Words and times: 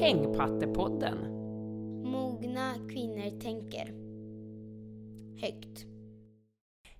Hängpattepodden. 0.00 1.18
Mogna 2.04 2.74
kvinnor 2.92 3.40
tänker. 3.40 3.84
Högt. 5.40 5.84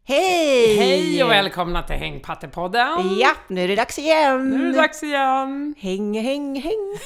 Hej! 0.04 0.76
Hej 0.76 1.24
och 1.24 1.30
välkomna 1.30 1.82
till 1.82 1.96
Hängpattepodden! 1.96 3.18
Ja, 3.18 3.30
nu 3.48 3.60
är 3.64 3.68
det 3.68 3.76
dags 3.76 3.98
igen! 3.98 4.50
Nu 4.50 4.62
är 4.68 4.72
det 4.72 4.76
dags 4.78 5.02
igen! 5.02 5.74
Häng, 5.78 6.14
häng, 6.20 6.54
häng, 6.60 6.98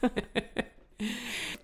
häng! 0.00 0.10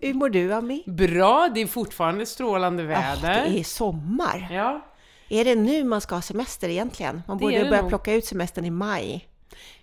Hur 0.00 0.14
mår 0.14 0.29
du, 0.29 0.52
Ami? 0.54 0.82
Bra, 0.86 1.48
det 1.54 1.60
är 1.60 1.66
fortfarande 1.66 2.26
strålande 2.26 2.82
Ah, 2.82 2.86
väder. 2.86 3.50
det 3.50 3.58
är 3.60 3.64
sommar. 3.64 4.48
Ja, 4.50 4.86
Är 5.29 5.45
det 5.45 5.54
nu 5.54 5.84
man 5.84 6.00
ska 6.00 6.14
ha 6.14 6.22
semester 6.22 6.68
egentligen? 6.68 7.22
Man 7.29 7.38
Det 7.38 7.42
borde 7.45 7.64
börja 7.64 7.80
nog. 7.80 7.88
plocka 7.88 8.12
ut 8.14 8.24
semestern 8.24 8.64
i 8.64 8.70
maj. 8.70 9.27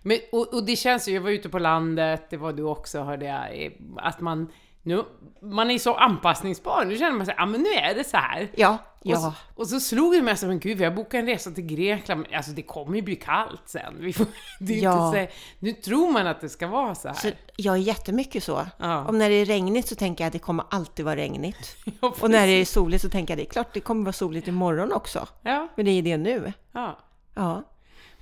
Men, 0.02 0.18
och, 0.32 0.54
och 0.54 0.64
det 0.66 0.76
känns 0.76 1.08
ju, 1.08 1.14
jag 1.14 1.22
var 1.22 1.30
ute 1.30 1.50
på 1.50 1.60
landet, 1.60 2.28
det 2.30 2.38
var 2.38 2.54
du 2.54 2.64
också 2.64 3.02
hörde 3.04 3.26
jag, 3.26 3.72
att 3.98 4.22
man 4.22 4.52
nu, 4.84 5.04
man 5.42 5.72
är 5.72 5.78
så 5.80 5.94
anpassningsbar. 5.94 6.86
Nu 6.86 6.98
känner 6.98 7.12
man 7.18 7.26
sig, 7.26 7.36
ja 7.38 7.46
men 7.46 7.62
nu 7.62 7.70
är 7.70 7.96
det 7.96 8.04
så 8.04 8.18
här. 8.18 8.48
Ja, 8.56 8.78
Och, 9.00 9.06
så, 9.06 9.12
ja. 9.12 9.34
och 9.56 9.68
så 9.68 9.80
slog 9.80 10.14
det 10.14 10.22
mig 10.22 10.38
som, 10.38 10.48
men 10.50 10.60
gud, 10.60 10.78
vi 10.78 10.84
har 10.84 10.92
bokat 10.92 11.14
en 11.14 11.26
resa 11.26 11.52
till 11.52 11.66
Grekland, 11.66 12.26
alltså 12.34 12.52
det 12.52 12.62
kommer 12.62 12.96
ju 12.96 13.02
bli 13.02 13.16
kallt 13.16 13.62
sen. 13.66 13.96
Vi 14.00 14.14
får, 14.14 14.26
Ja. 14.60 15.18
inte 15.18 15.32
så, 15.34 15.38
nu 15.60 15.72
tror 15.72 16.12
man 16.12 16.28
att 16.28 16.42
det 16.42 16.50
ska 16.50 16.68
vara 16.68 16.96
så 16.96 17.08
här. 17.08 17.16
Så 17.16 17.30
jag 17.56 17.74
är 17.76 17.80
jättemycket 17.80 18.44
så. 18.44 18.66
Ja. 18.80 19.06
Om 19.08 19.18
när 19.18 19.30
det 19.30 19.36
är 19.36 19.46
regnigt 19.46 19.88
så 19.88 19.96
tänker 19.96 20.24
jag 20.24 20.28
att 20.28 20.34
det 20.34 20.40
kommer 20.40 20.66
alltid 20.70 21.06
vara 21.06 21.16
regnigt. 21.16 21.76
Ja, 22.02 22.14
Och 22.22 22.32
när 22.32 22.48
det 22.48 22.54
är 22.54 22.66
soligt 22.66 23.02
så 23.02 23.10
tänker 23.10 23.34
jag 23.34 23.42
att 23.42 23.46
det 23.46 23.50
är 23.50 23.54
klart 23.54 23.74
det 23.74 23.80
kommer 23.80 24.04
vara 24.04 24.14
soligt 24.14 24.48
imorgon 24.48 24.92
också. 24.94 25.28
Ja, 25.42 25.68
Men 25.76 25.86
det 25.86 25.92
är 25.92 26.02
det 26.02 26.18
nu. 26.18 26.54
ja. 26.72 26.98
Ja. 27.36 27.64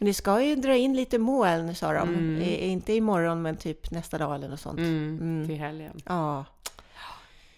Men 0.04 0.08
det 0.08 0.14
ska 0.14 0.42
ju 0.42 0.56
dra 0.56 0.76
in 0.76 0.96
lite 0.96 1.18
moln, 1.18 1.76
sa 1.76 1.94
de. 1.94 2.10
Mm. 2.10 2.42
Eh, 2.42 2.70
Inte 2.72 2.94
imorgon, 2.94 3.42
men 3.42 3.58
typ 3.58 3.92
nästa 3.92 4.18
dag 4.18 4.36
eller 4.36 4.48
något 4.50 4.60
sånt. 4.60 4.80
Mm, 4.80 5.44
till 5.48 5.60
helgen. 5.60 6.02
Ja. 6.06 6.46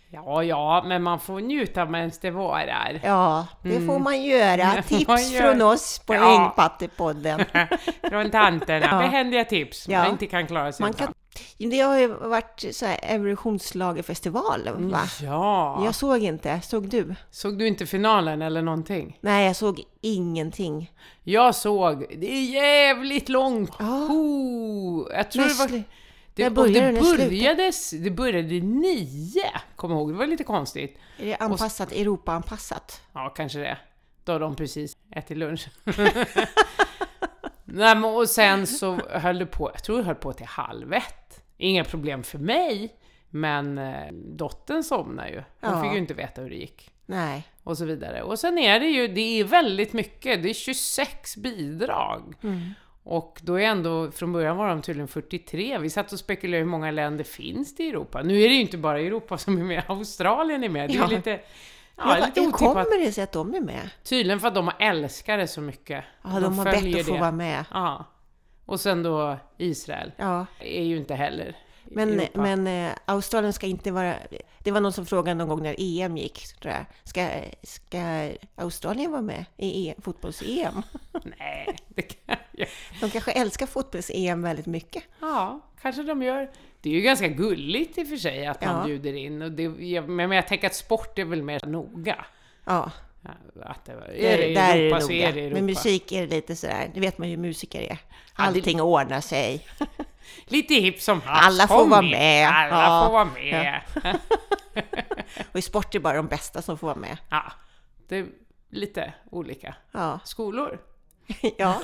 Ja, 0.09 0.43
ja, 0.43 0.83
men 0.87 1.03
man 1.03 1.19
får 1.19 1.39
njuta 1.41 1.85
medan 1.85 2.11
det 2.21 2.31
varar. 2.31 2.99
Ja, 3.03 3.47
det 3.61 3.81
får 3.85 3.99
man 3.99 4.23
göra. 4.23 4.63
Mm. 4.71 4.83
Tips 4.83 5.07
man 5.07 5.29
göra. 5.31 5.51
från 5.51 5.61
oss 5.61 5.99
på 6.05 6.13
Ja. 6.15 6.43
Ängpattepodden. 6.45 7.43
Från 8.09 8.29
tanterna. 8.31 8.87
Ja. 8.91 8.97
Behändiga 8.99 9.45
tips 9.45 9.87
Ja. 9.87 10.01
man 10.03 10.11
inte 10.11 10.25
kan 10.27 10.47
klara 10.47 10.71
sig 10.71 10.83
Man 10.83 10.89
utan. 10.89 11.07
kan, 11.07 11.13
det 11.57 11.79
har 11.79 11.99
ju 11.99 12.07
varit 12.07 12.65
så 12.71 12.85
här 12.85 12.99
Eurovisionsschlagerfestival, 13.03 14.69
va? 14.73 15.01
Ja. 15.21 15.81
Jag 15.85 15.95
såg 15.95 16.23
inte. 16.23 16.61
Såg 16.61 16.89
du? 16.89 17.15
Såg 17.31 17.57
du 17.57 17.67
inte 17.67 17.85
finalen 17.85 18.41
eller 18.41 18.61
någonting? 18.61 19.17
Nej, 19.21 19.47
jag 19.47 19.55
såg 19.55 19.83
ingenting. 20.01 20.91
Jag 21.23 21.55
såg, 21.55 22.05
det 22.17 22.31
är 22.31 22.45
jävligt 22.45 23.29
långt. 23.29 23.71
Ja. 23.79 24.07
Oh, 24.09 25.07
jag 25.13 25.31
tror 25.31 25.43
Men 25.43 25.49
det 25.49 25.73
var... 25.73 25.83
Det, 26.35 26.43
när 26.43 26.49
och 26.49 26.53
började 26.53 26.91
det 26.91 26.99
börjades, 27.17 27.89
det 27.89 28.11
började 28.11 28.59
nio, 28.59 29.51
kom 29.75 29.91
jag 29.91 29.99
ihåg. 29.99 30.11
Det 30.11 30.17
var 30.17 30.27
lite 30.27 30.43
konstigt. 30.43 30.97
Är 31.19 31.25
det 31.25 31.35
anpassat, 31.35 31.91
Europa-anpassat? 31.91 33.01
Ja, 33.13 33.29
kanske 33.29 33.59
det. 33.59 33.77
Då 34.23 34.31
har 34.31 34.39
de 34.39 34.55
precis 34.55 34.97
ätit 35.11 35.37
lunch. 35.37 35.69
Nej, 37.63 37.95
men 37.95 38.05
och 38.05 38.29
sen 38.29 38.67
så 38.67 38.99
höll 39.09 39.39
det 39.39 39.45
på, 39.45 39.71
jag 39.73 39.83
tror 39.83 39.97
det 39.97 40.03
höll 40.03 40.15
på 40.15 40.33
till 40.33 40.45
halv 40.45 40.93
ett. 40.93 41.24
Inga 41.57 41.83
problem 41.83 42.23
för 42.23 42.37
mig, 42.39 42.95
men 43.29 43.77
eh, 43.77 44.11
dottern 44.13 44.83
somnade 44.83 45.29
ju. 45.29 45.43
Hon 45.61 45.71
Ja. 45.71 45.83
fick 45.83 45.91
ju 45.91 45.97
inte 45.97 46.13
veta 46.13 46.41
hur 46.41 46.49
det 46.49 46.55
gick. 46.55 46.91
Nej. 47.05 47.47
Och 47.63 47.77
så 47.77 47.85
vidare. 47.85 48.21
Och 48.23 48.39
sen 48.39 48.57
är 48.57 48.79
det 48.79 48.85
ju, 48.87 49.07
det 49.07 49.39
är 49.39 49.43
väldigt 49.43 49.93
mycket, 49.93 50.43
det 50.43 50.49
är 50.49 50.53
26 50.53 51.37
bidrag. 51.37 52.33
Mm. 52.43 52.69
Och 53.03 53.39
då 53.43 53.59
är 53.59 53.63
ändå, 53.65 54.11
från 54.11 54.33
början 54.33 54.57
var 54.57 54.69
de 54.69 54.81
tydligen 54.81 55.07
43. 55.07 55.77
Vi 55.77 55.89
satt 55.89 56.11
och 56.13 56.19
spekulerade 56.19 56.63
hur 56.63 56.71
många 56.71 56.91
länder 56.91 57.23
finns 57.23 57.75
det 57.75 57.83
i 57.83 57.89
Europa. 57.89 58.21
Nu 58.23 58.41
är 58.41 58.49
det 58.49 58.55
ju 58.55 58.61
inte 58.61 58.77
bara 58.77 58.99
Europa 58.99 59.37
som 59.37 59.57
är 59.57 59.63
med, 59.63 59.83
Australien 59.87 60.63
är 60.63 60.69
med. 60.69 60.89
Det 60.89 60.93
är 60.95 60.97
Ja. 60.99 61.07
lite, 61.07 61.29
ja, 61.97 62.17
Ja, 62.19 62.25
lite 62.25 62.41
hur 62.41 62.51
kommer 62.51 63.05
det 63.05 63.11
sig 63.11 63.23
att 63.23 63.31
de 63.31 63.55
är 63.55 63.61
med? 63.61 63.89
Tydligen 64.03 64.39
för 64.39 64.47
att 64.47 64.55
de 64.55 64.71
älskar 64.79 65.37
det 65.37 65.47
så 65.47 65.61
mycket. 65.61 66.03
Ja, 66.23 66.39
de, 66.39 66.57
har 66.57 66.65
bett 66.65 66.99
att 66.99 67.05
få 67.05 67.13
det. 67.13 67.19
vara 67.19 67.31
med. 67.31 67.65
Ja. 67.73 68.05
Och 68.65 68.79
sen 68.79 69.03
då 69.03 69.37
Israel. 69.57 70.11
Ja, 70.17 70.45
Är 70.59 70.83
ju 70.83 70.97
inte 70.97 71.15
heller 71.15 71.57
men, 71.83 72.19
Europa. 72.19 72.41
men 72.41 72.67
eh, 72.67 72.91
Australien 73.05 73.53
ska 73.53 73.67
inte 73.67 73.91
vara... 73.91 74.15
Det 74.59 74.71
var 74.71 74.81
någon 74.81 74.93
som 74.93 75.05
frågade 75.05 75.33
någon 75.37 75.47
gång 75.49 75.63
när 75.63 75.75
EM 75.77 76.17
gick, 76.17 76.47
tror 76.61 76.73
jag. 76.73 76.85
Ska, 77.03 77.29
ska 77.63 78.29
Australien 78.55 79.11
vara 79.11 79.21
med 79.21 79.45
i 79.57 79.89
EM, 79.89 80.01
fotbolls-EM? 80.01 80.81
Nej, 81.39 81.75
det 81.87 82.01
kan 82.01 82.35
jag. 82.51 82.67
De 83.01 83.09
kanske 83.09 83.31
älskar 83.31 83.65
fotbolls-EM 83.65 84.41
väldigt 84.41 84.65
mycket. 84.65 85.03
Ja, 85.19 85.59
kanske 85.81 86.03
de 86.03 86.23
gör. 86.23 86.51
Det 86.81 86.89
är 86.89 86.93
ju 86.93 87.01
ganska 87.01 87.27
gulligt 87.27 87.97
i 87.97 88.03
och 88.03 88.07
för 88.07 88.17
sig 88.17 88.45
att 88.45 88.65
man 88.65 88.79
Ja. 88.79 88.85
bjuder 88.85 89.13
in. 89.13 89.41
Och 89.41 89.51
det, 89.51 90.01
men 90.01 90.31
jag 90.31 90.47
tänker 90.47 90.67
att 90.67 90.75
sport 90.75 91.19
är 91.19 91.25
väl 91.25 91.43
mer 91.43 91.65
noga. 91.65 92.25
Ja, 92.65 92.91
Att 93.63 93.85
det, 93.85 93.91
är 93.91 93.97
där, 93.97 94.37
det 94.37 94.53
där 94.53 94.75
Europa 94.77 94.95
är 94.97 94.99
så 95.01 95.07
det 95.07 95.13
är 95.23 95.25
noga. 95.27 95.31
det 95.35 95.41
Europa. 95.41 95.55
Men 95.55 95.65
musik 95.65 96.11
är 96.11 96.21
det 96.27 96.35
lite 96.35 96.55
sådär, 96.55 96.91
det 96.93 96.99
vet 96.99 97.17
man 97.17 97.29
ju 97.29 97.35
hur 97.35 97.41
musiker 97.41 97.81
är. 97.81 97.87
det- 97.87 97.97
Allting 98.35 98.81
ordnar 98.81 99.21
sig. 99.21 99.67
Lite 100.45 100.73
hipp 100.73 101.01
som 101.01 101.21
haps. 101.21 101.45
Alla 101.47 101.67
får 101.67 101.77
Kom 101.77 101.89
vara 101.89 102.01
med. 102.01 102.11
med. 102.11 102.49
Alla 102.49 102.83
Ja. 102.83 103.05
får 103.05 103.13
vara 103.13 103.25
med. 103.25 103.81
Och 105.51 105.59
i 105.59 105.61
sport 105.61 105.85
är 105.85 105.91
det 105.91 105.99
bara 105.99 106.17
de 106.17 106.27
bästa 106.27 106.61
som 106.61 106.77
får 106.77 106.87
vara 106.87 106.97
med. 106.97 107.17
Ja, 107.29 107.43
det 108.07 108.17
är 108.17 108.27
lite 108.69 109.13
olika 109.31 109.75
Ja, 109.91 110.19
skolor. 110.23 110.79
ja 111.57 111.81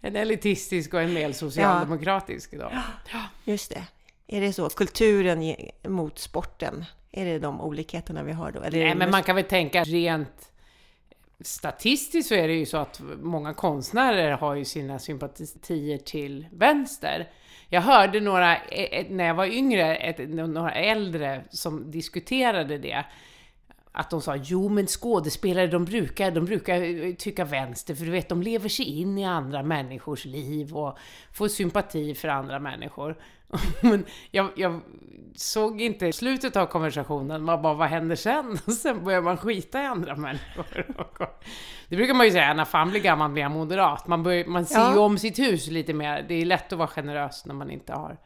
En 0.00 0.16
elitistisk 0.16 0.94
och 0.94 1.00
en 1.02 1.12
mer 1.12 1.32
socialdemokratisk 1.32 2.52
då. 2.52 2.72
just 3.44 3.70
det. 3.70 3.84
Är 4.32 4.40
det 4.40 4.52
så? 4.52 4.68
Kulturen 4.68 5.56
mot 5.82 6.18
sporten? 6.18 6.84
Är 7.12 7.24
det 7.24 7.38
de 7.38 7.60
olikheterna 7.60 8.22
vi 8.22 8.32
har 8.32 8.52
då? 8.52 8.60
Eller 8.60 8.84
Nej, 8.84 8.94
men 8.94 9.10
man 9.10 9.22
kan 9.22 9.36
väl 9.36 9.44
tänka 9.44 9.84
rent 9.84 10.52
statistiskt 11.40 12.28
så 12.28 12.34
är 12.34 12.48
det 12.48 12.54
ju 12.54 12.66
så 12.66 12.76
att 12.76 13.00
många 13.22 13.54
konstnärer 13.54 14.30
har 14.30 14.54
ju 14.54 14.64
sina 14.64 14.98
sympatier 14.98 15.98
till 15.98 16.46
vänster. 16.52 17.28
Jag 17.68 17.80
hörde 17.80 18.20
några, 18.20 18.56
eh, 18.56 19.00
eh, 19.00 19.06
när 19.10 19.24
jag 19.24 19.34
var 19.34 19.46
yngre, 19.46 20.14
några 20.46 20.72
äldre 20.72 21.44
som 21.50 21.90
diskuterade 21.90 22.78
det. 22.78 23.04
Att 23.92 24.10
de 24.10 24.22
sa, 24.22 24.36
jo 24.36 24.68
men 24.68 24.86
skådespelare 24.86 25.66
de 25.66 25.84
brukar, 25.84 26.30
de 26.30 26.44
brukar 26.44 27.12
tycka 27.16 27.44
vänster 27.44 27.94
för 27.94 28.04
du 28.04 28.10
vet 28.10 28.28
de 28.28 28.42
lever 28.42 28.68
sig 28.68 28.84
in 28.84 29.18
i 29.18 29.24
andra 29.24 29.62
människors 29.62 30.24
liv 30.24 30.76
och 30.76 30.98
får 31.32 31.48
sympati 31.48 32.14
för 32.14 32.28
andra 32.28 32.58
människor. 32.58 33.16
men 33.80 34.04
jag, 34.30 34.50
jag 34.56 34.80
såg 35.34 35.80
inte 35.80 36.12
slutet 36.12 36.56
av 36.56 36.66
konversationen, 36.66 37.42
man 37.42 37.62
bara 37.62 37.74
vad 37.74 37.88
händer 37.88 38.16
sen? 38.16 38.58
Och 38.66 38.72
sen 38.72 39.04
börjar 39.04 39.20
man 39.22 39.36
skita 39.36 39.82
i 39.82 39.86
andra 39.86 40.16
människor. 40.16 40.86
Det 41.88 41.96
brukar 41.96 42.14
man 42.14 42.26
ju 42.26 42.32
säga, 42.32 42.54
när 42.54 42.64
fan 42.64 42.90
blir 42.90 43.00
gammal 43.00 43.30
blir 43.30 43.42
han 43.42 43.52
moderat. 43.52 44.06
Man, 44.06 44.22
börjar, 44.22 44.44
man 44.46 44.66
ser 44.66 44.78
Ja. 44.78 44.92
ju 44.92 44.98
om 44.98 45.18
sitt 45.18 45.38
hus 45.38 45.66
lite 45.66 45.92
mer. 45.94 46.24
Det 46.28 46.34
är 46.34 46.44
lätt 46.44 46.72
att 46.72 46.78
vara 46.78 46.88
generös 46.88 47.46
när 47.46 47.54
man 47.54 47.70
inte 47.70 47.92
har 47.92 48.16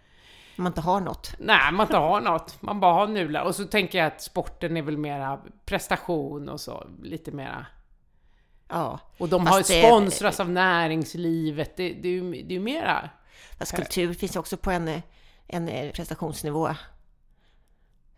man 0.56 0.66
inte 0.66 0.80
har 0.80 1.00
något? 1.00 1.34
Nej, 1.38 1.72
man 1.72 1.86
inte 1.86 1.96
har 1.96 2.20
något. 2.20 2.62
Man 2.62 2.80
bara 2.80 2.92
har 2.94 3.06
nudlar. 3.06 3.42
Och 3.42 3.54
så 3.54 3.64
tänker 3.64 3.98
jag 3.98 4.06
att 4.06 4.22
sporten 4.22 4.76
är 4.76 4.82
väl 4.82 4.96
mera 4.98 5.40
prestation 5.66 6.48
och 6.48 6.60
så, 6.60 6.86
lite 7.02 7.30
mera. 7.32 7.66
Ja. 8.68 8.98
Och 9.18 9.28
de 9.28 9.46
Fast 9.46 9.68
har 9.70 9.76
det- 9.76 9.86
sponsras 9.88 10.40
av 10.40 10.50
näringslivet. 10.50 11.76
Det, 11.76 11.92
det, 11.92 12.08
är 12.08 12.12
ju- 12.12 12.30
det 12.32 12.54
är 12.54 12.58
ju 12.58 12.60
mera... 12.60 13.10
Fast 13.58 13.76
kultur 13.76 14.14
finns 14.14 14.36
också 14.36 14.56
på 14.56 14.70
en, 14.70 15.02
en 15.46 15.92
prestationsnivå. 15.92 16.74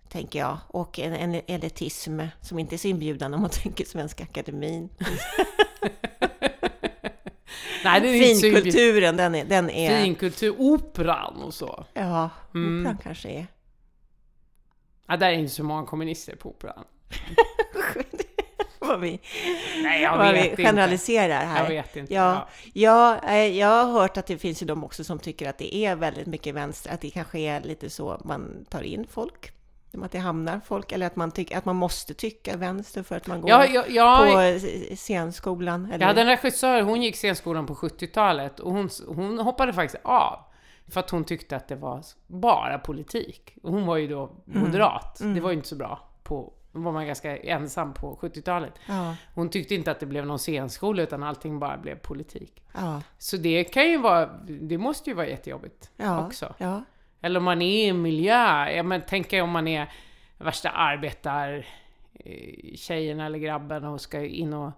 Tänker 0.08 0.38
jag. 0.38 0.58
Och 0.68 0.98
en, 0.98 1.12
en 1.14 1.42
elitism 1.46 2.20
som 2.40 2.58
inte 2.58 2.74
är 2.76 2.78
så 2.78 2.88
inbjudande 2.88 3.34
om 3.34 3.40
man 3.42 3.50
tänker 3.62 3.84
Svenska 3.84 4.24
Akademin. 4.24 4.88
Nej, 7.84 8.00
det 8.00 8.08
är 8.08 8.34
Finkulturen, 8.40 9.16
den 9.16 9.34
är... 9.34 9.44
Den 9.44 9.70
är 9.70 10.02
Finkultur, 10.02 10.54
operan 10.58 11.42
och 11.42 11.54
så. 11.54 11.84
Ja, 11.94 12.30
Mm. 12.54 12.80
operan 12.80 12.98
kanske 13.02 13.28
är... 13.28 13.46
Ja, 15.08 15.16
där 15.16 15.28
är 15.28 15.32
inte 15.32 15.52
så 15.54 15.64
många 15.64 15.86
kommunister 15.86 16.36
på 16.36 16.48
operan. 16.50 16.84
vad 18.88 19.00
vi, 19.00 19.20
Nej, 19.82 20.02
jag 20.02 20.18
vad 20.18 20.32
vet 20.32 20.44
vi 20.44 20.50
inte. 20.50 20.62
generaliserar 20.62 21.44
här. 21.44 21.62
Jag 21.62 21.68
vet 21.68 21.96
inte. 21.96 22.14
Ja, 22.14 22.48
ja, 22.72 23.18
eh, 23.28 23.58
jag 23.58 23.84
har 23.84 23.92
hört 23.92 24.16
att 24.16 24.26
det 24.26 24.38
finns 24.38 24.62
ju 24.62 24.66
de 24.66 24.84
också 24.84 25.04
som 25.04 25.18
tycker 25.18 25.48
att 25.48 25.58
det 25.58 25.76
är 25.76 25.96
väldigt 25.96 26.26
mycket 26.26 26.54
vänster, 26.54 26.90
att 26.90 27.00
det 27.00 27.10
kanske 27.10 27.38
är 27.38 27.60
lite 27.60 27.90
så 27.90 28.20
man 28.24 28.64
tar 28.68 28.82
in 28.82 29.06
folk. 29.10 29.52
Att 30.02 30.12
det 30.12 30.18
hamnar 30.18 30.60
folk, 30.66 30.92
eller 30.92 31.06
att 31.06 31.16
man, 31.16 31.30
tycker, 31.30 31.58
att 31.58 31.64
man 31.64 31.76
måste 31.76 32.14
tycka 32.14 32.56
vänster 32.56 33.02
för 33.02 33.16
att 33.16 33.26
man 33.26 33.40
går 33.40 33.50
Ja, 33.50 33.66
ja, 33.66 33.84
ja, 33.88 34.28
på 34.32 34.60
scenskolan. 34.96 35.86
Eller? 35.86 35.98
Jag 35.98 36.06
hade 36.06 36.20
en 36.20 36.26
regissör, 36.26 36.82
hon 36.82 37.02
gick 37.02 37.16
scenskolan 37.16 37.66
på 37.66 37.74
70-talet 37.74 38.60
och 38.60 38.72
hon, 38.72 38.90
hon 39.06 39.38
hoppade 39.38 39.72
faktiskt 39.72 40.04
av. 40.04 40.38
För 40.88 41.00
att 41.00 41.10
hon 41.10 41.24
tyckte 41.24 41.56
att 41.56 41.68
det 41.68 41.76
var 41.76 42.02
bara 42.26 42.78
politik. 42.78 43.58
Och 43.62 43.72
hon 43.72 43.86
var 43.86 43.96
ju 43.96 44.06
då 44.08 44.30
moderat. 44.44 45.18
Det 45.34 45.40
var 45.40 45.50
ju 45.50 45.56
inte 45.56 45.68
så 45.68 45.76
bra. 45.76 46.00
På, 46.22 46.52
var 46.84 46.92
man 46.92 47.06
ganska 47.06 47.36
ensam 47.36 47.94
på 47.94 48.18
70-talet. 48.22 48.72
Ja, 48.88 49.16
Hon 49.34 49.48
tyckte 49.50 49.74
inte 49.74 49.90
att 49.90 50.00
det 50.00 50.06
blev 50.06 50.26
någon 50.26 50.38
scenskola 50.38 51.02
utan 51.02 51.22
allting 51.22 51.58
bara 51.58 51.76
blev 51.78 51.94
politik. 51.96 52.62
ja, 52.74 53.02
Så 53.18 53.36
det 53.36 53.64
kan 53.64 53.88
ju 53.90 53.98
vara, 53.98 54.26
det 54.46 54.78
måste 54.78 55.10
ju 55.10 55.16
vara 55.16 55.26
jättejobbigt 55.28 55.90
ja, 55.96 56.26
också. 56.26 56.54
Eller 57.20 57.38
om 57.38 57.44
man 57.44 57.62
är 57.62 57.84
i 57.84 57.88
en 57.88 58.02
miljö, 58.02 58.68
ja 58.70 58.82
men 58.82 59.02
tänk 59.08 59.32
om 59.32 59.50
man 59.50 59.68
är 59.68 59.92
värsta 60.38 60.70
arbetar 60.70 61.66
eh, 62.14 62.74
tjejen 62.76 63.20
eller 63.20 63.38
grabben 63.38 63.84
och 63.84 64.00
ska 64.00 64.24
in 64.24 64.52
och 64.54 64.70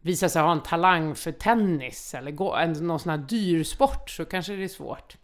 visa 0.00 0.28
sig 0.28 0.42
ha 0.42 0.52
en 0.52 0.62
talang 0.62 1.14
för 1.14 1.32
tennis 1.32 2.14
eller 2.14 2.30
gå, 2.30 2.54
en, 2.56 2.72
någon 2.72 3.00
sån 3.00 3.10
här 3.10 3.18
dyr 3.18 3.64
sport 3.64 4.10
så 4.10 4.24
kanske 4.24 4.52
det 4.56 4.64
är 4.64 4.68
svårt. 4.68 5.16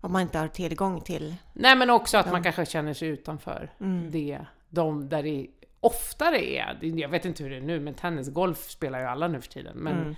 Om 0.00 0.12
man 0.12 0.22
inte 0.22 0.38
har 0.38 0.48
tillgång 0.48 1.00
till... 1.00 1.34
Nej 1.52 1.76
men 1.76 1.90
också 1.90 2.18
att 2.18 2.26
Ja. 2.26 2.32
man 2.32 2.42
kanske 2.42 2.66
känner 2.66 2.94
sig 2.94 3.08
utanför 3.08 3.70
Mm. 3.80 4.10
det, 4.10 4.38
de 4.70 5.08
där 5.08 5.22
det 5.22 5.46
oftare 5.80 6.44
är. 6.50 6.78
Jag 6.82 7.08
vet 7.08 7.24
inte 7.24 7.42
hur 7.42 7.50
det 7.50 7.56
är 7.56 7.60
nu, 7.60 7.80
men 7.80 7.94
tennis, 7.94 8.28
golf 8.28 8.70
spelar 8.70 9.00
ju 9.00 9.06
alla 9.06 9.28
nu 9.28 9.40
för 9.40 9.48
tiden. 9.48 9.76
Men, 9.76 10.00
Mm. 10.00 10.14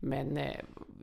men 0.00 0.36
eh, 0.36 0.56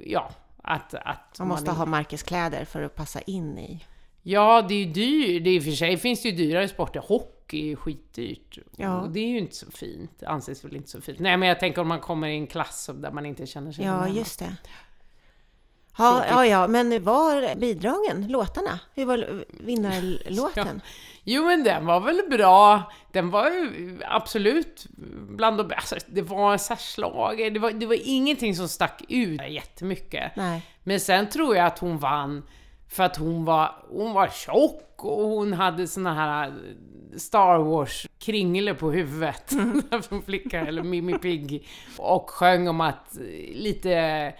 ja, 0.06 0.30
att, 0.64 0.94
att 0.94 1.36
Man 1.40 1.48
måste 1.48 1.72
är- 1.72 1.76
ha 1.76 1.86
märkeskläder 1.86 2.66
för 2.66 2.82
att 2.82 2.96
passa 2.96 3.22
in 3.22 3.58
i. 3.58 3.86
Ja, 4.22 4.62
det 4.62 4.74
är 4.74 4.80
ju 4.86 4.94
dyrt. 4.94 5.44
Det 5.44 5.50
är 5.50 5.54
i 5.56 5.60
och 5.60 5.64
för 5.64 5.72
sig 5.72 5.98
finns 5.98 6.22
det 6.22 6.30
ju 6.30 6.36
dyrare 6.36 6.68
sporter. 6.68 7.00
Hockey 7.00 7.60
är 7.62 7.66
ju 7.66 7.76
skitdyrt. 7.76 8.58
Ja. 8.76 9.02
Och 9.02 9.10
det 9.12 9.20
är 9.20 9.28
ju 9.28 9.38
inte 9.38 9.56
så 9.56 9.72
fint. 9.72 10.24
Anses 10.24 10.66
väl 10.66 10.76
inte 10.76 10.90
så 10.90 11.02
fint. 11.02 11.20
Nej, 11.20 11.38
men 11.38 11.48
jag 11.50 11.60
tänker 11.60 11.82
om 11.82 11.88
man 11.88 12.00
kommer 12.00 12.28
i 12.28 12.36
en 12.36 12.48
klass 12.48 12.90
där 12.94 13.12
man 13.12 13.26
inte 13.26 13.46
känner 13.46 13.72
sig 13.72 13.86
Ja, 13.86 14.08
just 14.08 14.40
det. 14.40 14.56
Ja, 16.00 16.26
ja, 16.30 16.46
ja, 16.46 16.68
men 16.68 17.04
var 17.04 17.56
bidragen, 17.56 18.28
låtarna? 18.28 18.80
Hur 18.96 19.06
var 19.06 19.44
vinnarlåten? 19.50 20.82
Jo, 21.24 21.46
men 21.46 21.64
den 21.64 21.86
var 21.86 22.00
väl 22.00 22.22
bra. 22.30 22.92
Den 23.12 23.30
var 23.30 23.50
ju 23.50 24.00
absolut 24.06 24.88
bland 25.30 25.58
de 25.58 25.68
bästa. 25.68 25.96
Det 26.08 26.22
var 26.22 26.54
en 26.54 26.78
schlager. 26.78 27.52
Det 27.52 27.60
var, 27.60 27.72
det 27.72 27.86
var 27.86 27.98
ingenting 28.04 28.56
som 28.56 28.68
stack 28.68 29.02
ut 29.10 29.42
jättemycket. 29.50 30.36
Nej. 30.36 30.62
Men 30.84 31.00
sen 31.00 31.30
tror 31.30 31.56
jag 31.56 31.66
att 31.66 31.80
hon 31.80 31.98
vann 31.98 32.44
för 32.90 33.04
att 33.04 33.18
hon 33.18 33.46
var, 33.46 33.86
hon 33.90 34.14
var 34.14 34.28
tjock 34.28 35.06
och 35.06 35.28
hon 35.28 35.54
hade 35.54 35.88
såna 35.88 36.14
här 36.14 36.54
Star 37.18 37.58
Wars 37.58 38.08
kringle 38.20 38.74
på 38.74 38.92
huvudet. 38.92 39.54
Från 40.10 40.22
flicka, 40.22 40.60
eller 40.62 40.84
Mimmi 40.84 41.14
Pigg. 41.14 41.68
Och 41.98 42.30
sjöng 42.30 42.68
om 42.68 42.82
att 42.82 43.18
eh, 43.18 43.56
lite 43.56 43.92
eh, 43.94 44.34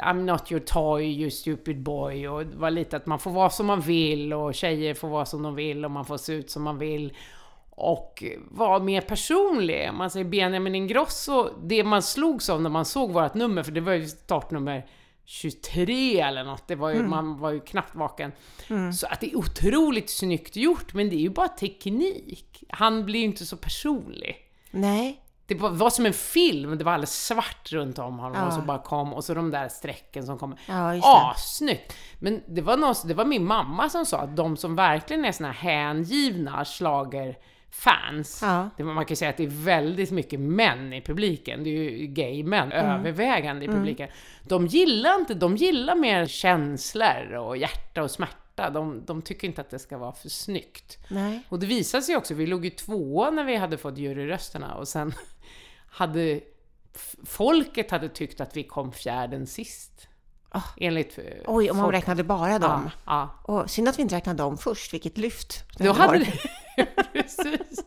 I'm 0.00 0.24
not 0.24 0.52
your 0.52 0.60
toy, 0.60 1.04
you 1.04 1.30
stupid 1.30 1.82
boy. 1.82 2.28
Och 2.28 2.46
det 2.46 2.56
var 2.56 2.70
lite 2.70 2.96
att 2.96 3.06
man 3.06 3.18
får 3.18 3.30
vara 3.30 3.50
som 3.50 3.66
man 3.66 3.80
vill 3.80 4.32
och 4.32 4.54
tjejer 4.54 4.94
får 4.94 5.08
vara 5.08 5.26
som 5.26 5.42
de 5.42 5.54
vill 5.54 5.84
och 5.84 5.90
man 5.90 6.04
får 6.04 6.16
se 6.16 6.32
ut 6.32 6.50
som 6.50 6.62
man 6.62 6.78
vill. 6.78 7.16
Och 7.70 8.24
vara 8.50 8.78
mer 8.78 9.00
personlig. 9.00 9.90
Man 9.94 10.10
säger 10.10 10.26
Benjamin 10.26 10.74
Ingrosso, 10.74 11.50
det 11.62 11.84
man 11.84 12.02
slogs 12.02 12.50
av 12.50 12.62
när 12.62 12.70
man 12.70 12.84
såg 12.84 13.12
vårt 13.12 13.34
nummer, 13.34 13.62
för 13.62 13.72
det 13.72 13.80
var 13.80 13.92
ju 13.92 14.06
startnummer 14.08 14.86
23 15.24 16.20
eller 16.20 16.44
något, 16.44 16.68
det 16.68 16.74
var 16.74 16.90
ju, 16.90 17.02
man 17.02 17.38
var 17.38 17.50
ju 17.50 17.60
knappt 17.60 17.94
vaken. 17.94 18.32
Så 18.94 19.06
att 19.06 19.20
det 19.20 19.30
är 19.32 19.36
otroligt 19.36 20.10
snyggt 20.10 20.56
gjort, 20.56 20.94
men 20.94 21.10
det 21.10 21.16
är 21.16 21.20
ju 21.20 21.30
bara 21.30 21.48
teknik. 21.48 22.64
Han 22.68 23.04
blir 23.04 23.20
ju 23.20 23.26
inte 23.26 23.46
så 23.46 23.56
personlig. 23.56 24.36
Nej. 24.70 25.20
Det 25.54 25.68
var, 25.68 25.90
som 25.90 26.06
en 26.06 26.12
film, 26.12 26.78
det 26.78 26.84
var 26.84 26.92
alldeles 26.92 27.24
svart 27.26 27.72
runt 27.72 27.98
om 27.98 28.18
honom 28.18 28.38
Ja. 28.40 28.46
och 28.46 28.52
så 28.52 28.60
bara 28.60 28.78
kom, 28.78 29.12
och 29.14 29.24
så 29.24 29.34
de 29.34 29.50
där 29.50 29.68
strecken 29.68 30.26
som 30.26 30.38
kom. 30.38 30.56
Ja. 30.68 31.32
Assnyggt! 31.34 31.96
Men 32.18 32.42
det 32.48 32.60
var, 32.62 32.76
någon, 32.76 32.94
det 33.04 33.14
var 33.14 33.24
min 33.24 33.44
mamma 33.44 33.88
som 33.88 34.06
sa 34.06 34.18
att 34.18 34.36
de 34.36 34.56
som 34.56 34.76
verkligen 34.76 35.24
är 35.24 35.32
såna 35.32 35.52
här 35.52 35.70
hängivna 35.94 36.64
schlagerfans, 36.64 38.38
Ja. 38.42 38.70
det, 38.76 38.84
man 38.84 39.04
kan 39.04 39.12
ju 39.12 39.16
säga 39.16 39.30
att 39.30 39.36
det 39.36 39.44
är 39.44 39.64
väldigt 39.64 40.10
mycket 40.10 40.40
män 40.40 40.92
i 40.92 41.00
publiken, 41.00 41.64
det 41.64 41.70
är 41.70 41.90
ju 41.90 42.06
gay-män 42.06 42.72
Mm. 42.72 43.00
övervägande 43.00 43.64
i 43.64 43.68
publiken. 43.68 44.08
De 44.42 44.66
gillar 44.66 45.14
inte, 45.20 45.34
de 45.34 45.56
gillar 45.56 45.94
mer 45.94 46.26
känslor 46.26 47.32
och 47.34 47.56
hjärta 47.56 48.02
och 48.02 48.10
smärta. 48.10 48.70
De, 48.70 49.04
de 49.06 49.22
tycker 49.22 49.46
inte 49.48 49.60
att 49.60 49.70
det 49.70 49.78
ska 49.78 49.98
vara 49.98 50.12
för 50.12 50.28
snyggt. 50.28 50.98
Nej. 51.08 51.42
Och 51.48 51.58
det 51.58 51.66
visade 51.66 52.02
sig 52.02 52.16
också, 52.16 52.34
vi 52.34 52.46
låg 52.46 52.64
ju 52.64 52.70
tvåa 52.70 53.30
när 53.30 53.44
vi 53.44 53.56
hade 53.56 53.78
fått 53.78 53.98
juryrösterna 53.98 54.74
och 54.74 54.88
sen 54.88 55.14
hade 55.90 56.40
folket 57.24 57.90
hade 57.90 58.08
tyckt 58.08 58.40
att 58.40 58.56
vi 58.56 58.64
kom 58.64 58.92
fjärden 58.92 59.46
sist. 59.46 60.08
Ah. 60.48 60.62
Enligt 60.76 61.18
eh, 61.18 61.24
Oj, 61.46 61.70
om 61.70 61.76
man 61.76 61.86
folk. 61.86 61.96
räknade 61.96 62.24
bara 62.24 62.58
dem. 62.58 62.90
Ja, 63.06 63.30
ja. 63.46 63.54
Och 63.54 63.70
synd 63.70 63.88
att 63.88 63.98
vi 63.98 64.02
inte 64.02 64.14
räknade 64.16 64.42
dem 64.42 64.58
först, 64.58 64.92
vilket 64.94 65.18
lyft. 65.18 65.64
det 65.78 65.84
Då 65.84 65.92
hade 65.92 66.18
det... 66.18 66.32
Precis. 67.12 67.84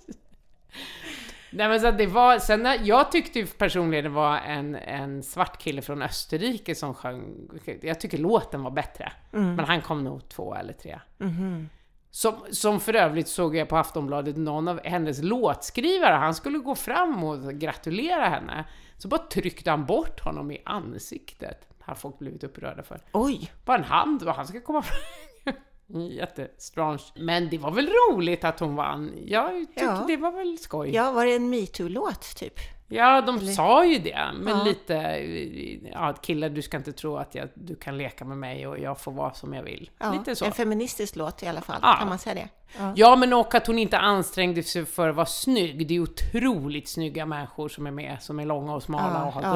Nej 1.49 1.67
men 1.69 1.81
så 1.81 1.91
det 1.91 2.07
var, 2.07 2.39
sen 2.39 2.67
jag 2.83 3.11
tyckte 3.11 3.45
personligen 3.45 4.03
det 4.03 4.09
var 4.09 4.37
en, 4.37 4.75
en 4.75 5.23
svart 5.23 5.57
kille 5.61 5.81
från 5.81 6.01
Österrike 6.01 6.75
som 6.75 6.93
sjöng, 6.93 7.49
jag 7.81 7.99
tycker 7.99 8.17
låten 8.17 8.63
var 8.63 8.71
bättre. 8.71 9.11
Mm. 9.33 9.55
Men 9.55 9.65
han 9.65 9.81
kom 9.81 10.03
nog 10.03 10.29
två 10.29 10.55
eller 10.55 10.73
tre. 10.73 10.99
Mhm. 11.17 11.69
Som, 12.15 12.35
som 12.51 12.79
för 12.79 12.93
övrigt 12.95 13.27
såg 13.27 13.55
jag 13.55 13.69
på 13.69 13.77
Aftonbladet, 13.77 14.37
någon 14.37 14.67
av 14.67 14.79
hennes 14.83 15.23
låtskrivare, 15.23 16.13
han 16.15 16.35
skulle 16.35 16.57
gå 16.57 16.75
fram 16.75 17.23
och 17.23 17.53
gratulera 17.53 18.29
henne. 18.29 18.65
Så 18.97 19.07
bara 19.07 19.21
tryckte 19.27 19.69
han 19.71 19.85
bort 19.85 20.19
honom 20.19 20.51
i 20.51 20.61
ansiktet. 20.65 21.67
Har 21.79 21.95
folk 21.95 22.19
blivit 22.19 22.43
upprörda 22.43 22.83
för. 22.83 23.01
Oj! 23.13 23.51
Bara 23.65 23.77
en 23.77 23.83
hand 23.83 24.23
och 24.23 24.33
han 24.35 24.47
ska 24.47 24.61
komma 24.61 24.81
fram. 24.81 25.53
Jättestrange. 26.11 27.03
Men 27.15 27.49
det 27.49 27.57
var 27.57 27.71
väl 27.71 27.89
roligt 27.89 28.43
att 28.43 28.59
hon 28.59 28.75
vann. 28.75 29.11
Jag 29.25 29.51
tyckte 29.67 29.83
Ja. 29.83 30.03
det 30.07 30.17
var 30.17 30.31
väl 30.31 30.57
skoj. 30.57 30.95
Ja, 30.95 31.11
var 31.11 31.25
det 31.25 31.35
en 31.35 31.49
metoo-låt 31.49 32.35
typ? 32.35 32.59
Ja, 32.87 33.21
de 33.21 33.37
Eller- 33.37 33.51
sa 33.51 33.85
ju 33.85 33.99
det, 33.99 34.29
men 34.35 34.57
Ja. 34.57 34.63
lite, 34.63 34.93
ja, 35.91 36.13
killar 36.21 36.49
du 36.49 36.61
ska 36.61 36.77
inte 36.77 36.91
tro 36.91 37.17
att 37.17 37.35
jag, 37.35 37.49
du 37.53 37.75
kan 37.75 37.97
leka 37.97 38.25
med 38.25 38.37
mig 38.37 38.67
och 38.67 38.79
jag 38.79 38.99
får 38.99 39.11
vara 39.11 39.33
som 39.33 39.53
jag 39.53 39.63
vill. 39.63 39.89
Ja, 39.99 40.13
lite 40.13 40.35
så. 40.35 40.45
En 40.45 40.51
feministisk 40.51 41.15
låt 41.15 41.43
i 41.43 41.47
alla 41.47 41.61
fall, 41.61 41.79
Ja. 41.81 41.95
kan 41.99 42.07
man 42.09 42.19
säga 42.19 42.35
det? 42.35 42.49
Ja. 42.95 43.15
Men 43.15 43.33
och 43.33 43.55
att 43.55 43.67
hon 43.67 43.79
inte 43.79 43.97
ansträngde 43.97 44.63
sig 44.63 44.85
för 44.85 45.09
att 45.09 45.15
vara 45.15 45.25
snygg. 45.25 45.87
Det 45.87 45.95
är 45.95 45.99
otroligt 45.99 46.87
snygga 46.87 47.25
människor 47.25 47.69
som 47.69 47.87
är 47.87 47.91
med, 47.91 48.17
som 48.21 48.39
är 48.39 48.45
långa 48.45 48.75
och 48.75 48.83
smala 48.83 49.25
och 49.25 49.33
har 49.33 49.41
ja. 49.43 49.49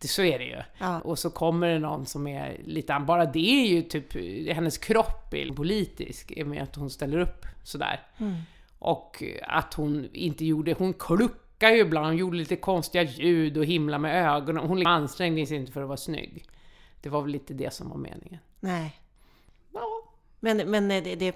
så 0.00 0.22
är 0.22 0.38
det 0.38 0.44
ju. 0.44 0.62
Ja. 0.78 1.00
Och 1.00 1.18
så 1.18 1.30
kommer 1.30 1.68
det 1.68 1.78
någon 1.78 2.06
som 2.06 2.26
är 2.26 2.60
lite, 2.64 2.98
bara 3.06 3.24
det 3.24 3.50
är 3.62 3.66
ju 3.66 3.82
typ, 3.82 4.14
hennes 4.54 4.78
kropp 4.78 5.34
är 5.34 5.52
politisk, 5.54 6.30
i 6.30 6.42
och 6.42 6.46
med 6.46 6.62
att 6.62 6.76
hon 6.76 6.90
ställer 6.90 7.18
upp 7.18 7.46
sådär. 7.64 8.00
Mm. 8.18 8.34
Och 8.78 9.22
att 9.48 9.74
hon 9.74 10.08
inte 10.12 10.44
gjorde, 10.44 10.74
hon 10.78 10.92
kluckade 11.58 11.76
ju 11.76 11.82
ibland, 11.82 12.06
hon 12.06 12.16
gjorde 12.16 12.36
lite 12.36 12.56
konstiga 12.56 13.02
ljud 13.04 13.56
och 13.58 13.64
himla 13.64 13.98
med 13.98 14.26
ögonen. 14.36 14.66
Hon 14.68 14.86
ansträngde 14.86 15.46
sig 15.46 15.56
inte 15.56 15.72
för 15.72 15.82
att 15.82 15.88
vara 15.88 15.96
snygg. 15.96 16.44
Det 17.02 17.08
var 17.08 17.22
väl 17.22 17.30
lite 17.32 17.54
det 17.54 17.72
som 17.72 17.88
var 17.90 17.96
meningen. 17.96 18.38
Nej. 18.60 19.00
Ja, 19.72 20.02
Men, 20.40 20.70
men 20.70 20.88
det, 20.88 21.00
det 21.14 21.32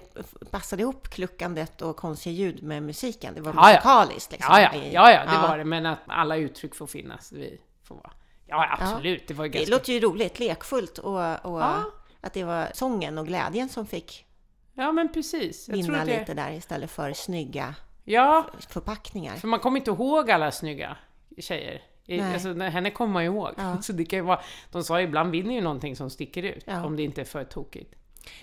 passade 0.51 0.81
ihop 0.81 1.07
kluckandet 1.07 1.81
och 1.81 1.97
konstiga 1.97 2.33
ljud 2.33 2.63
med 2.63 2.83
musiken. 2.83 3.33
Det 3.35 3.41
var 3.41 3.53
Ja, 3.53 3.59
ja. 3.69 3.73
musikaliskt 3.75 4.31
liksom. 4.31 4.55
Ja, 4.55 4.61
ja, 4.61 4.81
ja, 4.91 5.11
ja, 5.11 5.31
det 5.31 5.47
var 5.47 5.57
det. 5.57 5.63
Men 5.65 5.85
att 5.85 5.99
alla 6.07 6.37
uttryck 6.37 6.75
får 6.75 6.87
finnas. 6.87 7.31
Vi 7.31 7.61
får 7.83 7.95
vara. 7.95 8.11
Ja, 8.47 8.77
absolut. 8.79 9.27
Det 9.27 9.33
var 9.33 9.45
ju 9.45 9.51
Det 9.51 9.57
ganska... 9.57 9.75
låter 9.75 9.93
ju 9.93 9.99
roligt, 9.99 10.39
lekfullt 10.39 10.97
och, 10.97 11.45
och 11.45 11.61
Ja. 11.61 11.83
att 12.21 12.33
det 12.33 12.43
var 12.43 12.67
sången 12.73 13.17
och 13.17 13.27
glädjen 13.27 13.69
som 13.69 13.87
fick 13.87 14.25
Ja, 14.73 14.91
men 14.91 15.13
precis. 15.13 15.67
Jag 15.69 15.75
vinna 15.75 15.99
att 16.01 16.05
det... 16.07 16.19
lite 16.19 16.33
där 16.33 16.51
istället 16.51 16.91
för 16.91 17.13
snygga 17.13 17.75
Ja, 18.03 18.45
förpackningar. 18.69 19.35
för 19.35 19.47
man 19.47 19.59
kommer 19.59 19.77
inte 19.79 19.91
ihåg 19.91 20.31
alla 20.31 20.51
snygga 20.51 20.97
tjejer. 21.37 21.81
Nej. 22.05 22.33
Alltså, 22.33 22.53
henne 22.53 22.91
kommer 22.91 23.13
man 23.13 23.23
ju 23.23 23.29
ihåg. 23.29 23.49
Ja. 23.57 23.77
Så 23.81 23.93
det 23.93 24.05
kan 24.05 24.19
ju 24.19 24.25
vara... 24.25 24.41
De 24.71 24.83
sa 24.83 25.01
ibland 25.01 25.31
vinner 25.31 25.55
ju 25.55 25.61
någonting 25.61 25.95
som 25.95 26.09
sticker 26.09 26.43
ut. 26.43 26.63
Ja. 26.67 26.85
Om 26.85 26.95
det 26.95 27.03
inte 27.03 27.21
är 27.21 27.25
för 27.25 27.43
tokigt. 27.43 27.95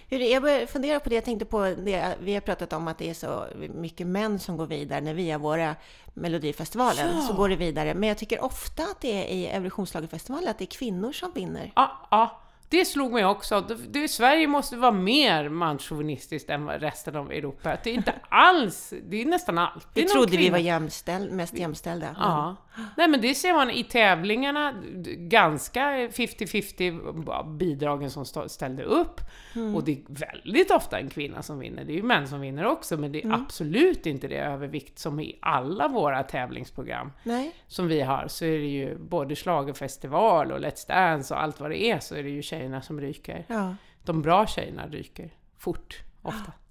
Hur, 0.09 0.19
jag 0.19 0.43
började 0.43 0.67
fundera 0.67 1.01
på 1.01 1.09
det, 1.09 1.15
jag 1.15 1.25
tänkte 1.25 1.45
på 1.45 1.65
det, 1.65 2.17
vi 2.21 2.35
har 2.35 2.41
pratat 2.41 2.73
om 2.73 2.89
att 2.89 2.99
det 2.99 3.11
är 3.11 3.15
så 3.15 3.45
mycket 3.75 4.07
män 4.07 4.39
som 4.39 4.57
går 4.57 4.67
vidare 4.67 5.01
när 5.01 5.15
vi 5.15 5.31
har 5.31 5.39
våra 5.39 5.77
Melodifestivalen, 6.15 7.09
Ja. 7.17 7.21
så 7.23 7.33
går 7.35 7.49
det 7.49 7.57
vidare. 7.57 7.95
Men 7.95 8.09
jag 8.09 8.19
tycker 8.19 8.45
ofta 8.45 8.83
att 8.83 9.01
det 9.01 9.13
är 9.13 9.35
i 9.35 9.47
Eurovisionsschlagerfestivalen 9.47 10.49
att 10.49 10.59
det 10.59 10.65
är 10.65 10.79
kvinnor 10.79 11.13
som 11.13 11.33
vinner. 11.33 11.73
Ja, 11.77 12.09
ja. 12.11 12.41
Det 12.71 12.85
slog 12.85 13.13
mig 13.13 13.25
också. 13.25 13.61
Det, 13.61 13.75
det, 13.75 14.09
Sverige 14.09 14.47
måste 14.47 14.77
vara 14.77 14.91
mer 14.93 15.49
manschauvinistiskt 15.49 16.51
än 16.51 16.69
resten 16.69 17.17
av 17.17 17.33
Europa. 17.33 17.77
Det 17.85 17.91
är 17.91 17.95
inte 17.95 18.15
alls... 18.29 18.95
Det 19.09 19.23
är 19.23 19.27
nästan 19.27 19.59
allt. 19.59 19.89
Det 19.95 20.01
Vi 20.03 20.09
trodde 20.09 20.31
vi 20.31 20.37
kvinna- 20.37 20.53
var 20.53 20.59
jämställ, 20.59 21.31
mest 21.31 21.59
jämställda. 21.59 22.07
men- 22.07 22.17
Ja. 22.23 22.57
Nej 22.97 23.09
men 23.09 23.21
det 23.21 23.35
ser 23.35 23.53
man 23.53 23.71
i 23.71 23.85
tävlingarna, 23.85 24.75
ganska 25.17 25.81
50-50 26.09 27.57
bidragen 27.59 28.11
som 28.11 28.25
ställde 28.49 28.83
upp. 28.83 29.21
Mm. 29.55 29.75
Och 29.77 29.85
det 29.85 29.93
är 29.93 29.99
väldigt 30.09 30.71
ofta 30.71 30.99
en 30.99 31.11
kvinna 31.11 31.43
som 31.43 31.59
vinner. 31.59 31.85
Det 31.85 31.93
är 31.93 31.97
ju 31.97 32.03
män 32.03 32.29
som 32.29 32.41
vinner 32.41 32.67
också, 32.67 32.97
men 32.97 33.13
det 33.13 33.19
är 33.21 33.25
Mm. 33.25 33.43
absolut 33.43 34.07
inte 34.07 34.29
det 34.29 34.37
övervikt 34.39 34.99
som 34.99 35.21
i 35.21 35.39
alla 35.43 35.89
våra 35.89 36.23
tävlingsprogram 36.23 37.13
Nej, 37.23 37.53
som 37.67 37.89
vi 37.89 38.01
har. 38.01 38.25
Så 38.29 38.45
är 38.45 38.59
det 38.59 38.67
ju 38.67 38.99
både 38.99 39.37
schlagerfestival 39.37 40.53
och 40.53 40.59
Let's 40.61 40.89
Dance 40.89 41.35
och 41.35 41.43
allt 41.43 41.61
vad 41.61 41.71
det 41.71 41.83
är, 41.91 41.99
så 41.99 42.15
är 42.15 42.23
det 42.23 42.31
ju 42.31 42.43
tjejerna 42.59 42.83
som 42.83 43.01
ryker. 43.01 43.45
ja. 43.49 43.77
De 44.05 44.23
bra 44.23 44.47
tjejerna 44.47 44.87
ryker 44.87 45.31
fort, 45.59 46.03
ofta. 46.23 46.53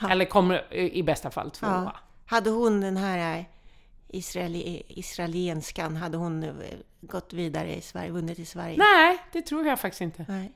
Ja. 0.00 0.10
Eller 0.10 0.24
kommer 0.24 0.74
i 0.74 1.02
bästa 1.02 1.30
fall 1.30 1.50
tvåa. 1.50 1.70
Ja. 1.70 1.96
Hade 2.26 2.50
hon 2.50 2.80
den 2.80 2.96
här 2.96 3.38
eh, 3.38 3.44
israeli, 4.08 4.82
israelienskan, 4.88 5.96
hade 5.96 6.16
hon 6.16 6.42
eh, 6.42 6.54
gått 7.00 7.32
vidare 7.32 7.76
i 7.76 7.80
Sverige, 7.80 8.10
vunnit 8.10 8.38
i 8.38 8.44
Sverige? 8.44 8.76
Nej, 8.78 9.18
det 9.32 9.42
tror 9.42 9.66
jag 9.66 9.80
faktiskt 9.80 10.00
inte. 10.00 10.24
Nej. 10.28 10.52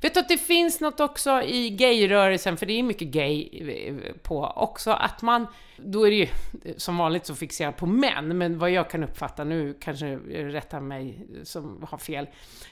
Vet 0.00 0.14
du 0.14 0.20
att 0.20 0.28
det 0.28 0.38
finns 0.38 0.80
något 0.80 1.00
också 1.00 1.42
i 1.42 1.70
gayrörelsen, 1.70 2.56
för 2.56 2.66
det 2.66 2.72
är 2.72 2.82
mycket 2.82 3.08
gay 3.08 3.48
eh, 3.70 3.94
på 4.22 4.46
också, 4.46 4.90
att 4.90 5.22
man, 5.22 5.46
då 5.76 6.06
är 6.06 6.10
det 6.10 6.16
ju 6.16 6.28
eh, 6.64 6.76
som 6.76 6.96
vanligt 6.98 7.26
så 7.26 7.34
fixerat 7.34 7.76
på 7.76 7.86
män, 7.86 8.38
men 8.38 8.58
vad 8.58 8.70
jag 8.70 8.90
kan 8.90 9.04
uppfatta 9.04 9.44
nu, 9.44 9.76
kanske 9.80 10.16
rätta 10.16 10.80
mig 10.80 11.26
som 11.44 11.86
har 11.90 11.98
fel, 11.98 12.26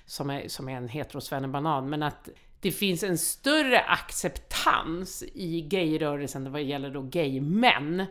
som 0.07 0.31
är, 0.31 0.49
som 0.49 0.69
är 0.69 0.77
en 0.77 0.89
heterosvennebanan, 0.89 1.91
men 1.91 2.03
att 2.03 2.29
det 2.61 2.73
finns 2.73 3.03
en 3.03 3.19
större 3.19 3.81
acceptans 3.81 5.25
i 5.35 5.61
gayrörelsen 5.61 6.53
vad 6.53 6.63
gäller 6.63 6.91
då 6.91 7.03
gaymän 7.03 8.07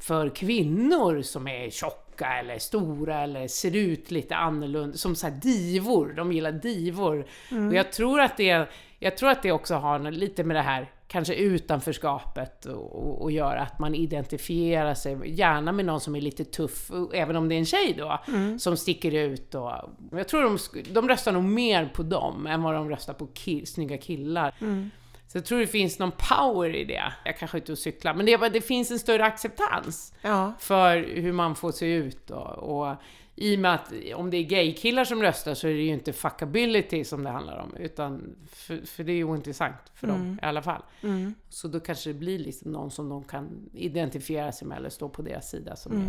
för 0.00 0.28
kvinnor 0.28 1.22
som 1.22 1.48
är 1.48 1.70
tjocka 1.70 2.05
eller 2.22 2.58
stora 2.58 3.22
eller 3.22 3.48
ser 3.48 3.76
ut 3.76 4.10
lite 4.10 4.36
annorlunda, 4.36 4.96
som 4.96 5.14
så 5.14 5.28
divor, 5.42 6.12
de 6.16 6.32
gillar 6.32 6.52
divor. 6.52 7.26
Mm. 7.50 7.68
Och 7.68 7.74
jag 7.74 7.92
tror 7.92 8.20
att 8.20 8.36
det, 8.36 8.68
jag 8.98 9.16
tror 9.16 9.30
att 9.30 9.42
det 9.42 9.52
också 9.52 9.74
har 9.74 10.10
lite 10.10 10.44
med 10.44 10.56
det 10.56 10.62
här 10.62 10.90
kanske 11.08 11.34
utanförskapet 11.34 12.64
och, 12.64 13.22
och 13.22 13.32
göra 13.32 13.60
att 13.60 13.78
man 13.78 13.94
identifierar 13.94 14.94
sig, 14.94 15.18
gärna 15.24 15.72
med 15.72 15.84
någon 15.84 16.00
som 16.00 16.16
är 16.16 16.20
lite 16.20 16.44
tuff, 16.44 16.90
även 17.14 17.36
om 17.36 17.48
det 17.48 17.54
är 17.54 17.58
en 17.58 17.66
tjej 17.66 17.94
då, 17.98 18.20
Mm. 18.28 18.58
som 18.58 18.76
sticker 18.76 19.14
ut. 19.14 19.54
Och, 19.54 19.72
jag 20.12 20.28
tror 20.28 20.42
de, 20.42 20.58
de 20.92 21.08
röstar 21.08 21.32
nog 21.32 21.44
mer 21.44 21.90
på 21.94 22.02
dem 22.02 22.46
än 22.46 22.62
vad 22.62 22.74
de 22.74 22.90
röstar 22.90 23.14
på 23.14 23.26
ki, 23.26 23.66
snygga 23.66 23.98
killar. 23.98 24.54
Mm. 24.60 24.90
Så 25.36 25.38
jag 25.38 25.44
tror 25.44 25.58
det 25.58 25.66
finns 25.66 25.98
någon 25.98 26.12
power 26.12 26.74
i 26.74 26.84
det. 26.84 27.12
Jag 27.24 27.38
kanske 27.38 27.56
är 27.58 27.60
ute 27.60 27.72
och 27.72 27.78
cyklar, 27.78 28.14
men 28.14 28.26
det, 28.26 28.48
det 28.48 28.60
finns 28.60 28.90
en 28.90 28.98
större 28.98 29.24
acceptans 29.24 30.14
Ja, 30.22 30.52
för 30.58 30.96
hur 30.96 31.32
man 31.32 31.54
får 31.54 31.72
se 31.72 31.94
ut. 31.94 32.30
Och, 32.30 32.80
och 32.80 32.96
i 33.34 33.56
och 33.56 33.60
med 33.60 33.74
att 33.74 33.92
om 34.14 34.30
det 34.30 34.36
är 34.36 34.42
gaykillar 34.42 35.04
som 35.04 35.22
röstar 35.22 35.54
så 35.54 35.68
är 35.68 35.72
det 35.74 35.82
ju 35.82 35.92
inte 35.92 36.12
fuckability 36.12 37.04
som 37.04 37.24
det 37.24 37.30
handlar 37.30 37.56
om, 37.58 37.76
utan 37.76 38.36
för, 38.50 38.86
för 38.86 39.04
det 39.04 39.12
är 39.12 39.16
ju 39.16 39.24
ointressant 39.24 39.76
för 39.94 40.06
dem 40.06 40.16
Mm. 40.20 40.38
i 40.42 40.46
alla 40.46 40.62
fall. 40.62 40.82
mm. 41.02 41.34
Så 41.48 41.68
då 41.68 41.80
kanske 41.80 42.10
det 42.10 42.18
blir 42.18 42.38
liksom 42.38 42.72
någon 42.72 42.90
som 42.90 43.08
de 43.08 43.24
kan 43.24 43.70
identifiera 43.72 44.52
sig 44.52 44.68
med 44.68 44.78
eller 44.78 44.90
stå 44.90 45.08
på 45.08 45.22
deras 45.22 45.50
sida 45.50 45.76
som 45.76 45.92
Mm. 45.92 46.06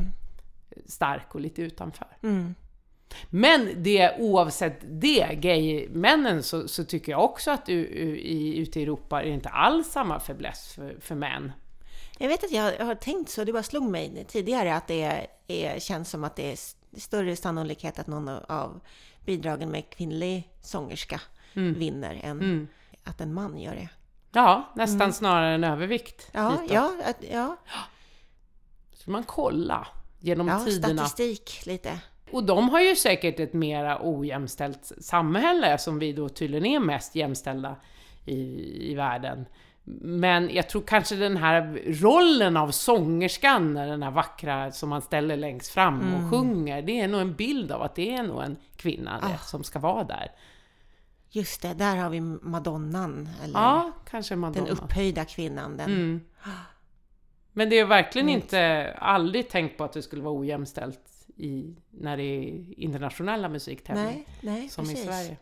är 0.69 0.81
stark 0.86 1.36
och 1.36 1.41
lite 1.41 1.62
utanför. 1.62 2.07
Mm. 3.13 3.25
Men 3.29 3.83
det, 3.83 4.15
oavsett 4.19 4.79
det, 4.83 5.33
gaymännen, 5.33 6.43
så, 6.43 6.67
så 6.67 6.83
tycker 6.83 7.11
jag 7.11 7.23
också 7.23 7.51
att 7.51 7.69
u, 7.69 7.87
u, 7.91 8.17
i, 8.17 8.57
ute 8.57 8.79
i 8.79 8.83
Europa 8.83 9.21
är 9.21 9.25
det 9.25 9.31
inte 9.31 9.49
alls 9.49 9.87
samma 9.87 10.19
fäbless 10.19 10.73
för, 10.73 10.97
för 11.01 11.15
män. 11.15 11.51
Jag 12.19 12.27
vet 12.27 12.43
att 12.43 12.51
jag 12.51 12.85
har 12.85 12.95
tänkt 12.95 13.29
så, 13.29 13.43
det 13.43 13.53
bara 13.53 13.63
slog 13.63 13.83
mig 13.89 14.25
tidigare 14.29 14.75
att 14.75 14.87
det 14.87 15.01
är, 15.03 15.27
är, 15.47 15.79
känns 15.79 16.09
som 16.09 16.23
att 16.23 16.35
det 16.35 16.51
är 16.51 16.57
större 16.99 17.35
sannolikhet 17.35 17.99
att 17.99 18.07
någon 18.07 18.27
av 18.29 18.79
bidragen 19.25 19.69
med 19.71 19.89
kvinnlig 19.89 20.49
sångerska 20.61 21.21
vinner 21.53 22.19
än 22.23 22.39
Mm. 22.41 22.67
att 23.03 23.21
en 23.21 23.33
man 23.33 23.59
gör 23.59 23.75
det. 23.75 23.89
Ja, 24.31 24.71
nästan 24.75 25.13
snarare 25.13 25.55
en 25.55 25.63
övervikt. 25.63 26.29
Ja, 26.31 26.61
ja, 26.69 26.93
ja, 27.31 27.57
Så 28.93 29.11
man 29.11 29.23
kolla 29.23 29.87
genom 30.19 30.47
ja 30.47 30.65
tiderna. 30.65 31.05
statistik 31.07 31.65
lite. 31.65 31.99
Och 32.31 32.43
de 32.43 32.69
har 32.69 32.79
ju 32.81 32.96
säkert 32.96 33.39
ett 33.39 33.53
mera 33.53 34.00
ojämställt 34.01 34.91
samhälle 35.01 35.77
som 35.77 36.00
vi 36.00 36.13
då 36.13 36.29
tydligen 36.29 36.65
är 36.65 36.79
mest 36.79 37.15
jämställda 37.15 37.75
i, 38.25 38.38
i 38.91 38.96
världen. 38.96 39.46
Men 40.01 40.50
jag 40.55 40.69
tror 40.69 40.81
kanske 40.81 41.15
den 41.15 41.38
här 41.38 41.81
rollen 42.01 42.57
av 42.57 42.72
sångerskan, 42.72 43.74
den 43.74 44.03
här 44.03 44.12
vackra 44.12 44.72
som 44.72 44.89
man 44.89 45.01
ställer 45.01 45.38
längst 45.38 45.72
fram 45.72 46.01
Mm. 46.01 46.13
och 46.25 46.31
sjunger, 46.31 46.81
det 46.81 47.00
är 47.00 47.07
nog 47.07 47.22
en 47.22 47.34
bild 47.36 47.72
av 47.72 47.81
att 47.81 47.96
det 47.96 48.13
är 48.13 48.24
nog 48.24 48.43
en 48.43 48.57
kvinna 48.75 49.19
det, 49.19 49.25
Ah. 49.27 49.38
som 49.38 49.63
ska 49.63 49.79
vara 49.79 50.03
där. 50.03 50.31
Just 51.29 51.62
det, 51.62 51.74
där 51.74 51.96
har 51.96 52.10
vi 52.10 52.22
Madonnan, 52.22 53.29
eller 53.43 53.60
Ja, 53.60 53.91
kanske 54.10 54.34
den 54.34 54.39
Madonna. 54.39 54.69
upphöjda 54.69 55.25
kvinnan. 55.25 55.77
Den. 55.77 55.86
Mm. 55.91 56.22
Men 57.53 57.69
det 57.69 57.79
är 57.79 57.86
verkligen 57.86 58.27
Mm. 58.27 58.41
inte, 58.41 58.93
aldrig 59.00 59.50
tänkt 59.50 59.77
på 59.77 59.84
att 59.84 59.93
det 59.93 60.01
skulle 60.01 60.22
vara 60.22 60.39
ojämställt 60.39 61.00
i, 61.38 61.75
när 61.91 62.17
det 62.17 62.24
är 62.24 62.79
internationella 62.79 63.50
musiktävlingar. 63.50 64.10
Nej, 64.12 64.27
nej, 64.41 64.70
Som 64.70 64.86
precis. 64.86 65.00
i 65.00 65.06
Sverige. 65.08 65.38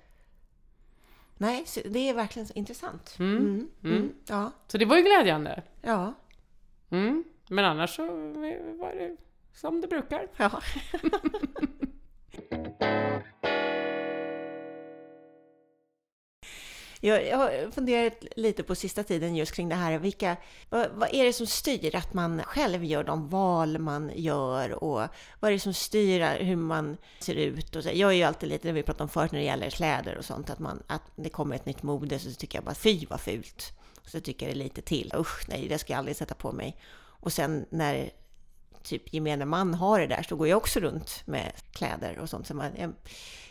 Nej, 1.37 1.65
det 1.85 2.09
är 2.09 2.13
verkligen 2.13 2.47
intressant. 2.55 3.15
Mm. 3.19 3.37
Mm. 3.37 3.69
Mm. 3.83 3.95
Mm. 3.97 4.13
Ja, 4.27 4.51
Så 4.67 4.77
det 4.77 4.85
var 4.85 4.97
ju 4.97 5.03
glädjande. 5.03 5.63
ja, 5.81 6.13
Mm. 6.89 7.23
Men 7.49 7.65
annars 7.65 7.95
så 7.95 8.05
var 8.07 8.95
det 8.95 9.15
som 9.53 9.81
det 9.81 9.87
brukar. 9.87 10.27
ja. 10.37 10.61
Jag, 17.05 17.37
har 17.37 17.71
funderat 17.71 18.23
lite 18.35 18.63
på 18.63 18.75
sista 18.75 19.03
tiden 19.03 19.35
just 19.35 19.51
kring 19.51 19.69
det 19.69 19.75
här. 19.75 19.99
Vilka, 19.99 20.37
vad, 20.69 20.89
vad 20.93 21.13
är 21.13 21.23
det 21.23 21.33
som 21.33 21.47
styr 21.47 21.95
att 21.95 22.13
man 22.13 22.43
själv 22.43 22.83
gör 22.83 23.03
de 23.03 23.29
val 23.29 23.77
man 23.77 24.11
gör 24.15 24.83
och 24.83 25.01
vad 25.39 25.49
är 25.49 25.51
det 25.51 25.59
som 25.59 25.73
styr 25.73 26.43
hur 26.43 26.55
man 26.55 26.97
ser 27.19 27.35
ut? 27.35 27.75
Och 27.75 27.83
så. 27.83 27.89
Jag 27.93 28.09
är 28.11 28.15
ju 28.15 28.23
alltid 28.23 28.49
lite, 28.49 28.67
det 28.67 28.71
vi 28.71 28.83
pratade 28.83 29.03
om 29.03 29.09
förut 29.09 29.31
när 29.31 29.39
det 29.39 29.45
gäller 29.45 29.69
kläder 29.69 30.17
och 30.17 30.25
sånt, 30.25 30.49
att, 30.49 30.59
man, 30.59 30.83
att 30.87 31.01
det 31.15 31.29
kommer 31.29 31.55
ett 31.55 31.65
nytt 31.65 31.83
mode 31.83 32.19
så 32.19 32.31
tycker 32.31 32.57
jag 32.57 32.65
bara 32.65 32.75
fy 32.75 33.05
vad 33.09 33.21
fult. 33.21 33.73
Så 34.05 34.19
tycker 34.19 34.45
jag 34.45 34.55
det 34.55 34.59
lite 34.59 34.81
till. 34.81 35.13
Usch, 35.17 35.49
nej, 35.49 35.67
det 35.69 35.77
ska 35.77 35.93
jag 35.93 35.97
aldrig 35.97 36.17
sätta 36.17 36.35
på 36.35 36.51
mig. 36.51 36.77
Och 37.03 37.33
sen 37.33 37.65
när 37.69 38.09
typ 38.83 39.13
gemene 39.13 39.45
man 39.45 39.73
har 39.73 39.99
det 39.99 40.07
där 40.07 40.23
så 40.23 40.35
går 40.35 40.47
jag 40.47 40.57
också 40.57 40.79
runt 40.79 41.23
med 41.25 41.51
kläder 41.71 42.19
och 42.19 42.29
sånt. 42.29 42.47
Så 42.47 42.53
man, 42.53 42.71
jag, 42.79 42.93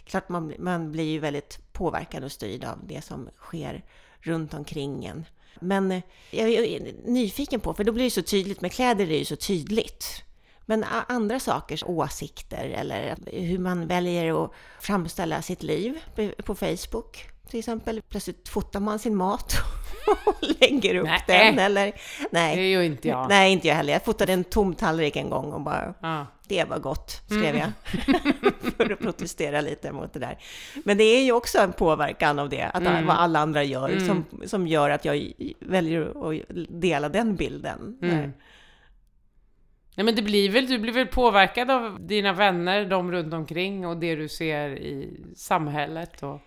klart 0.04 0.28
man, 0.28 0.54
man 0.58 0.92
blir 0.92 1.04
ju 1.04 1.18
väldigt 1.18 1.63
påverkad 1.74 2.24
och 2.24 2.32
styrd 2.32 2.64
av 2.64 2.78
det 2.86 3.04
som 3.04 3.28
sker 3.38 3.84
runt 4.20 4.54
omkring 4.54 5.04
en. 5.04 5.24
Men 5.60 5.92
eh, 5.92 6.02
jag 6.30 6.48
är 6.50 6.92
nyfiken 7.04 7.60
på, 7.60 7.74
för 7.74 7.84
då 7.84 7.92
blir 7.92 8.04
det 8.04 8.10
så 8.10 8.22
tydligt, 8.22 8.60
med 8.60 8.72
kläder 8.72 9.04
är 9.04 9.08
det 9.08 9.16
ju 9.18 9.24
så 9.24 9.36
tydligt. 9.36 10.22
Men 10.66 10.84
andra 11.08 11.40
sakers 11.40 11.82
åsikter 11.86 12.64
eller 12.64 13.16
hur 13.26 13.58
man 13.58 13.86
väljer 13.86 14.44
att 14.44 14.50
framställa 14.80 15.42
sitt 15.42 15.62
liv 15.62 15.98
på 16.44 16.54
Facebook 16.54 17.26
till 17.48 17.58
exempel. 17.58 18.02
Plötsligt 18.08 18.48
fotar 18.48 18.80
man 18.80 18.98
sin 18.98 19.16
mat 19.16 19.54
och 20.26 20.34
lägger 20.60 20.94
upp 20.94 21.06
Nej. 21.06 21.22
den 21.26 21.58
eller... 21.58 21.92
Nej. 22.30 22.56
Det 22.56 22.62
ju 22.62 22.84
inte 22.84 23.08
jag. 23.08 23.28
Nej, 23.28 23.52
inte 23.52 23.68
jag 23.68 23.74
heller. 23.74 23.92
Jag 23.92 24.04
fotade 24.04 24.32
en 24.32 24.44
tom 24.44 24.74
tallrik 24.74 25.16
en 25.16 25.30
gång 25.30 25.52
och 25.52 25.60
bara, 25.60 25.94
Ja. 26.02 26.26
det 26.48 26.64
var 26.64 26.78
gott, 26.78 27.10
skrev 27.26 27.44
Mm. 27.56 27.56
jag. 27.56 27.72
För 28.76 28.92
att 28.92 28.98
protestera 28.98 29.60
lite 29.60 29.92
mot 29.92 30.12
det 30.12 30.18
där. 30.18 30.38
Men 30.84 30.96
det 30.98 31.04
är 31.04 31.24
ju 31.24 31.32
också 31.32 31.58
en 31.58 31.72
påverkan 31.72 32.38
av 32.38 32.48
det, 32.48 32.62
att 32.62 32.82
Mm. 32.86 33.06
vad 33.06 33.16
alla 33.16 33.38
andra 33.38 33.62
gör, 33.64 33.88
Mm. 33.88 34.06
som, 34.06 34.24
som 34.48 34.66
gör 34.66 34.90
att 34.90 35.04
jag 35.04 35.32
väljer 35.60 36.30
att 36.30 36.40
dela 36.68 37.08
den 37.08 37.36
bilden. 37.36 37.98
Mm. 38.02 38.32
Nej 39.96 40.04
men 40.04 40.14
det 40.14 40.22
blir 40.22 40.50
väl, 40.50 40.66
du 40.66 40.78
blir 40.78 40.92
väl 40.92 41.06
påverkad 41.06 41.70
av 41.70 42.06
dina 42.06 42.32
vänner, 42.32 42.84
de 42.84 43.12
runt 43.12 43.34
omkring 43.34 43.86
och 43.86 43.96
det 43.96 44.14
du 44.16 44.28
ser 44.28 44.68
i 44.70 45.20
samhället 45.36 46.22
och 46.22 46.40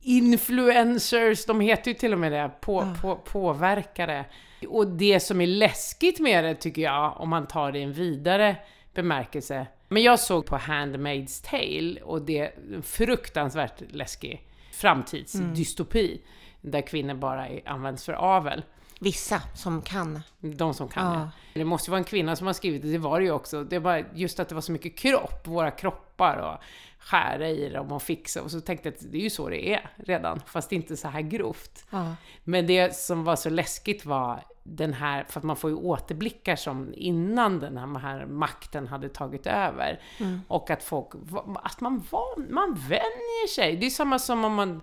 influencers, 0.00 1.44
de 1.46 1.60
heter 1.60 1.90
ju 1.90 1.94
till 1.94 2.12
och 2.12 2.18
med 2.18 2.32
det, 2.32 2.50
på, 2.60 2.82
Ja. 2.82 2.94
på, 3.02 3.16
påverkare. 3.16 4.24
Och 4.68 4.86
det 4.86 5.20
som 5.20 5.40
är 5.40 5.46
läskigt 5.46 6.20
med 6.20 6.44
det 6.44 6.54
tycker 6.54 6.82
jag, 6.82 7.20
om 7.20 7.28
man 7.28 7.46
tar 7.46 7.72
det 7.72 7.78
i 7.78 7.82
en 7.82 7.92
vidare 7.92 8.56
bemärkelse. 8.94 9.66
Men 9.88 10.02
jag 10.02 10.20
såg 10.20 10.46
på 10.46 10.56
Handmaid's 10.56 11.44
Tale 11.50 12.00
och 12.02 12.22
det 12.22 12.38
är 12.38 12.52
en 12.74 12.82
fruktansvärt 12.82 13.82
läskig 13.90 14.42
framtidsdystopi 14.72 16.20
där 16.60 16.80
kvinnor 16.80 17.14
bara 17.14 17.48
är, 17.48 17.68
används 17.68 18.04
för 18.04 18.12
avel. 18.12 18.62
Vissa 19.00 19.42
som 19.54 19.82
kan. 19.82 20.20
De 20.40 20.74
som 20.74 20.88
kan 20.88 21.14
Ja. 21.14 21.30
det. 21.52 21.58
Det 21.58 21.64
måste 21.64 21.90
vara 21.90 21.98
en 21.98 22.04
kvinna 22.04 22.36
som 22.36 22.46
har 22.46 22.54
skrivit 22.54 22.82
det, 22.82 22.92
det 22.92 22.98
var 22.98 23.20
det 23.20 23.26
ju 23.26 23.32
också. 23.32 23.64
Det 23.64 23.78
var 23.78 24.08
just 24.14 24.40
att 24.40 24.48
det 24.48 24.54
var 24.54 24.62
så 24.62 24.72
mycket 24.72 24.96
kropp, 24.98 25.46
våra 25.46 25.70
kroppar 25.70 26.36
och 26.36 26.62
skära 26.98 27.48
i 27.48 27.68
dem 27.68 27.92
och 27.92 28.02
fixa. 28.02 28.42
Och 28.42 28.50
så 28.50 28.60
tänkte 28.60 28.88
jag 28.88 28.94
att 28.94 29.12
det 29.12 29.18
är 29.18 29.22
ju 29.22 29.30
så 29.30 29.48
det 29.48 29.72
är 29.74 29.90
redan, 29.96 30.40
fast 30.46 30.72
inte 30.72 30.96
så 30.96 31.08
här 31.08 31.20
grovt. 31.20 31.86
Ja. 31.90 32.14
Men 32.44 32.66
det 32.66 32.96
som 32.96 33.24
var 33.24 33.36
så 33.36 33.50
läskigt 33.50 34.04
var 34.04 34.42
den 34.76 34.92
här, 34.94 35.24
för 35.28 35.40
att 35.40 35.44
man 35.44 35.56
får 35.56 35.70
ju 35.70 35.76
återblickar 35.76 36.56
som 36.56 36.92
innan 36.96 37.60
den 37.60 37.76
här, 37.76 37.98
här 37.98 38.26
makten 38.26 38.86
hade 38.86 39.08
tagit 39.08 39.46
över. 39.46 40.00
Mm. 40.18 40.40
Och 40.48 40.70
att 40.70 40.82
folk, 40.82 41.08
att 41.54 41.80
man, 41.80 42.06
var, 42.10 42.52
man 42.52 42.74
vänjer 42.74 43.48
sig. 43.48 43.76
Det 43.76 43.86
är 43.86 43.90
samma 43.90 44.18
som 44.18 44.44
om 44.44 44.54
man, 44.54 44.80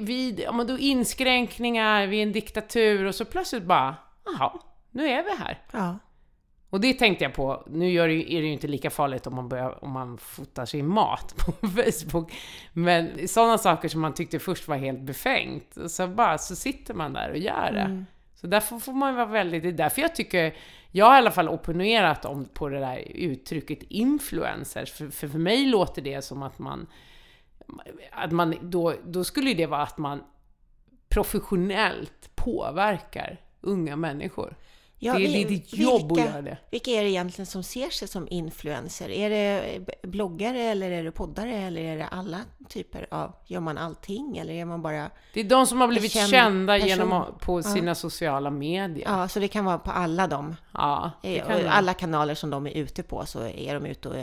vid, 0.00 0.48
om 0.48 0.56
man 0.56 0.66
då 0.66 0.78
inskränkningar 0.78 2.06
vid 2.06 2.22
en 2.22 2.32
diktatur 2.32 3.04
och 3.04 3.14
så 3.14 3.24
plötsligt 3.24 3.64
bara, 3.64 3.96
jaha, 4.24 4.52
nu 4.90 5.08
är 5.08 5.22
vi 5.22 5.36
här. 5.36 5.58
Ja. 5.72 5.98
Och 6.70 6.80
det 6.80 6.94
tänkte 6.94 7.24
jag 7.24 7.34
på, 7.34 7.64
nu 7.70 7.94
är 7.94 8.08
det 8.08 8.14
ju 8.14 8.52
inte 8.52 8.66
lika 8.66 8.90
farligt 8.90 9.26
om 9.26 9.34
man, 9.34 9.48
börjar, 9.48 9.84
om 9.84 9.90
man 9.90 10.18
fotar 10.18 10.66
sin 10.66 10.86
mat 10.86 11.34
på 11.46 11.52
Facebook, 11.68 12.32
men 12.72 13.28
sådana 13.28 13.58
saker 13.58 13.88
som 13.88 14.00
man 14.00 14.14
tyckte 14.14 14.38
först 14.38 14.68
var 14.68 14.76
helt 14.76 15.00
befängt, 15.00 15.76
så 15.86 16.06
bara 16.06 16.38
så 16.38 16.56
sitter 16.56 16.94
man 16.94 17.12
där 17.12 17.30
och 17.30 17.38
gör 17.38 17.72
det. 17.72 17.80
Mm. 17.80 18.06
Så 18.40 18.46
därför 18.46 18.78
får 18.78 18.92
man 18.92 19.14
vara 19.14 19.26
väldigt, 19.26 19.62
det 19.62 19.68
är 19.68 19.72
därför 19.72 20.02
jag 20.02 20.14
tycker, 20.14 20.56
jag 20.90 21.06
har 21.06 21.14
i 21.14 21.18
alla 21.18 21.30
fall 21.30 21.48
opponerat 21.48 22.24
om 22.24 22.44
på 22.44 22.68
det 22.68 22.78
där 22.78 23.02
uttrycket 23.14 23.82
influencers, 23.82 24.92
för, 24.92 25.08
för, 25.08 25.28
för 25.28 25.38
mig 25.38 25.66
låter 25.66 26.02
det 26.02 26.22
som 26.22 26.42
att 26.42 26.58
man, 26.58 26.86
att 28.12 28.32
man 28.32 28.54
då, 28.62 28.94
då 29.04 29.24
skulle 29.24 29.54
det 29.54 29.66
vara 29.66 29.82
att 29.82 29.98
man 29.98 30.22
professionellt 31.08 32.30
påverkar 32.34 33.40
unga 33.60 33.96
människor. 33.96 34.56
Ja, 35.02 35.12
det, 35.12 35.18
vi- 35.18 35.32
det 35.32 35.42
är 35.42 35.48
ditt 35.48 35.74
jobb 35.74 36.08
vilka- 36.12 36.24
att 36.24 36.30
göra 36.30 36.42
det. 36.42 36.58
Vilka 36.70 36.90
är 36.90 37.02
det 37.04 37.10
egentligen 37.10 37.46
som 37.46 37.62
ser 37.62 37.90
sig 37.90 38.08
som 38.08 38.28
influencer? 38.30 39.10
Är 39.10 39.30
det 39.30 39.80
bloggare 40.02 40.60
eller 40.60 40.90
är 40.90 41.04
det 41.04 41.10
poddare 41.12 41.54
eller 41.56 41.80
är 41.82 41.96
det 41.96 42.06
alla 42.06 42.38
typer 42.68 43.06
av... 43.10 43.32
Gör 43.46 43.60
man 43.60 43.78
allting 43.78 44.36
eller 44.38 44.52
är 44.54 44.64
man 44.64 44.82
bara... 44.82 45.10
Det 45.34 45.40
är 45.40 45.44
de 45.44 45.66
som 45.66 45.80
har 45.80 45.88
blivit 45.88 46.12
känd 46.12 46.30
kända 46.30 46.72
person. 46.74 46.88
genom 46.88 47.24
på 47.40 47.62
sina 47.62 47.94
sociala 47.94 48.50
medier. 48.50 49.04
Ja, 49.08 49.20
Ja, 49.20 49.28
så 49.28 49.40
det 49.40 49.48
kan 49.48 49.64
vara 49.64 49.78
på 49.78 49.90
alla 49.90 50.26
dem. 50.26 50.56
det 51.22 51.38
Eh, 51.38 51.46
kan 51.46 51.64
och 51.64 51.76
alla 51.76 51.94
kanaler 51.94 52.34
som 52.34 52.50
de 52.50 52.66
är 52.66 52.70
ute 52.76 53.02
på 53.02 53.26
så 53.26 53.40
är 53.48 53.74
de 53.74 53.86
ute 53.86 54.08
och 54.08 54.16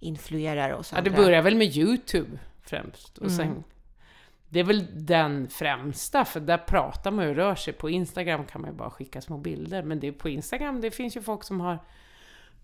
influerar 0.00 0.72
oss 0.72 0.92
Ja, 0.96 1.00
det 1.00 1.10
börjar 1.10 1.42
väl 1.42 1.54
med 1.56 1.76
Youtube 1.76 2.38
främst. 2.62 3.18
Och 3.18 3.26
Mm. 3.26 3.36
sen, 3.36 3.64
det 4.52 4.60
är 4.60 4.64
väl 4.64 5.06
den 5.06 5.48
främsta, 5.48 6.24
för 6.24 6.40
där 6.40 6.58
pratar 6.58 7.10
man 7.10 7.24
ju 7.24 7.30
och 7.30 7.36
rör 7.36 7.54
sig. 7.54 7.72
På 7.72 7.90
Instagram 7.90 8.44
kan 8.44 8.60
man 8.60 8.70
ju 8.70 8.76
bara 8.76 8.90
skicka 8.90 9.20
små 9.20 9.38
bilder. 9.38 9.82
Men 9.82 10.00
det 10.00 10.08
är 10.08 10.12
på 10.12 10.28
Instagram, 10.28 10.80
det 10.80 10.90
finns 10.90 11.16
ju 11.16 11.22
folk 11.22 11.44
som 11.44 11.60
har 11.60 11.78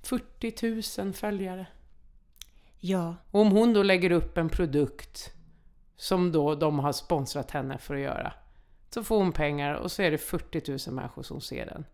40 0.02 1.02
000 1.02 1.12
följare. 1.12 1.66
Ja, 2.78 3.16
Och 3.30 3.40
om 3.40 3.50
hon 3.50 3.72
då 3.72 3.82
lägger 3.82 4.10
upp 4.10 4.38
en 4.38 4.48
produkt 4.48 5.32
som 5.96 6.32
då 6.32 6.54
de 6.54 6.78
har 6.78 6.92
sponsrat 6.92 7.50
henne 7.50 7.78
för 7.78 7.94
att 7.94 8.00
göra, 8.00 8.32
så 8.90 9.04
får 9.04 9.18
hon 9.18 9.32
pengar 9.32 9.74
och 9.74 9.92
så 9.92 10.02
är 10.02 10.10
det 10.10 10.18
40 10.18 10.88
000 10.90 10.94
människor 10.94 11.22
som 11.22 11.40
ser 11.40 11.66
den. 11.66 11.84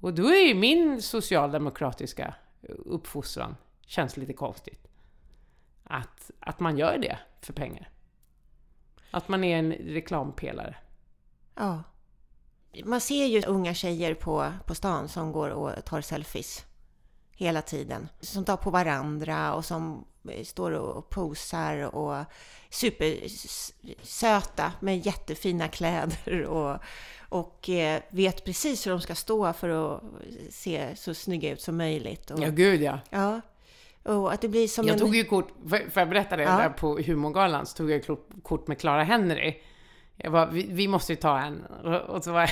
Och 0.00 0.14
då 0.14 0.28
är 0.28 0.48
ju 0.48 0.54
min 0.54 1.02
socialdemokratiska 1.02 2.34
uppfostran, 2.68 3.56
känns 3.86 4.16
lite 4.16 4.32
konstigt. 4.32 4.88
Att, 5.82 6.30
att 6.40 6.60
man 6.60 6.78
gör 6.78 6.98
det 6.98 7.18
för 7.40 7.52
pengar. 7.52 7.90
Att 9.14 9.28
man 9.28 9.44
är 9.44 9.58
en 9.58 9.72
reklampelare. 9.72 10.76
ja. 11.54 11.82
Man 12.84 13.00
ser 13.00 13.26
ju 13.26 13.42
unga 13.46 13.74
tjejer 13.74 14.14
på, 14.14 14.52
på 14.66 14.74
stan 14.74 15.08
som 15.08 15.32
går 15.32 15.50
och 15.50 15.84
tar 15.84 16.00
selfies 16.00 16.64
hela 17.32 17.62
tiden. 17.62 18.08
Som 18.20 18.44
tar 18.44 18.56
på 18.56 18.70
varandra 18.70 19.54
och 19.54 19.64
som 19.64 20.04
eh, 20.28 20.44
står 20.44 20.70
och 20.70 21.10
posar 21.10 21.94
och 21.94 22.24
supersöta 22.70 24.72
med 24.80 25.06
jättefina 25.06 25.68
kläder 25.68 26.44
och, 26.46 26.78
och 27.28 27.68
eh, 27.68 28.02
vet 28.10 28.44
precis 28.44 28.86
hur 28.86 28.90
de 28.90 29.00
ska 29.00 29.14
stå 29.14 29.52
för 29.52 29.68
att 29.68 30.02
se 30.50 30.96
så 30.96 31.14
snygga 31.14 31.52
ut 31.52 31.60
som 31.60 31.76
möjligt. 31.76 32.30
Och, 32.30 32.42
Ja, 32.42 32.48
gud 32.48 32.82
ja. 32.82 32.98
ja. 33.10 33.40
Och 34.04 34.32
att 34.32 34.40
det 34.40 34.48
blir 34.48 34.68
som 34.68 34.86
Jag 34.86 34.94
en... 34.94 35.00
tog 35.00 35.16
ju 35.16 35.24
kort, 35.24 35.48
får 35.68 35.80
jag 35.94 36.08
berätta 36.08 36.36
det? 36.36 36.42
Ja. 36.42 36.56
Där 36.56 36.68
på 36.68 36.98
humorgalan 36.98 37.66
så 37.66 37.76
tog 37.76 37.90
jag 37.90 38.02
kort- 38.42 38.66
med 38.66 38.80
Clara 38.80 39.02
Henry. 39.02 39.54
Jag 40.16 40.32
bara, 40.32 40.46
vi, 40.46 40.66
vi 40.70 40.88
måste 40.88 41.12
ju 41.12 41.16
ta 41.16 41.38
en. 41.38 41.64
Och, 42.08 42.24
så 42.24 42.32
var 42.32 42.40
jag, 42.40 42.50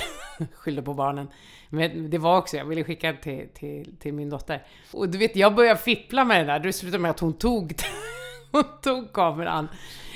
skyllde 0.53 0.81
på 0.81 0.93
barnen. 0.93 1.27
Men 1.69 2.09
det 2.09 2.17
var 2.17 2.37
också, 2.37 2.57
jag 2.57 2.65
ville 2.65 2.83
skicka 2.83 3.13
till, 3.13 3.47
till, 3.53 3.95
till 3.99 4.13
min 4.13 4.29
dotter. 4.29 4.65
Och 4.91 5.09
du 5.09 5.17
vet, 5.17 5.35
jag 5.35 5.55
började 5.55 5.79
fippla 5.79 6.25
med 6.25 6.39
det 6.47 6.53
där. 6.53 6.59
Det 6.59 6.73
slutade 6.73 7.01
med 7.01 7.11
att 7.11 7.19
hon 7.19 7.33
tog, 7.33 7.75
hon 8.51 8.63
tog 8.81 9.13
kameran, 9.13 9.67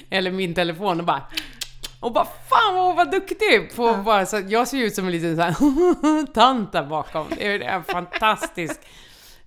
eller 0.10 0.32
min 0.32 0.54
telefon 0.54 1.00
och 1.00 1.06
bara 1.06 1.24
och 2.00 2.12
bara 2.14 2.26
fan 2.26 2.76
vad 2.76 2.86
hon 2.86 2.96
var 2.96 3.06
duktig! 3.06 3.76
På 3.76 3.94
bara, 4.06 4.26
så 4.26 4.42
jag 4.48 4.68
ser 4.68 4.78
ut 4.78 4.96
som 4.96 5.06
en 5.06 5.12
liten 5.12 5.36
så 5.36 5.42
här 5.42 6.26
tant 6.34 6.72
där 6.72 6.84
bakom. 6.86 7.26
Det 7.30 7.48
är 7.48 7.60
en 7.60 7.84
fantastisk 7.84 8.80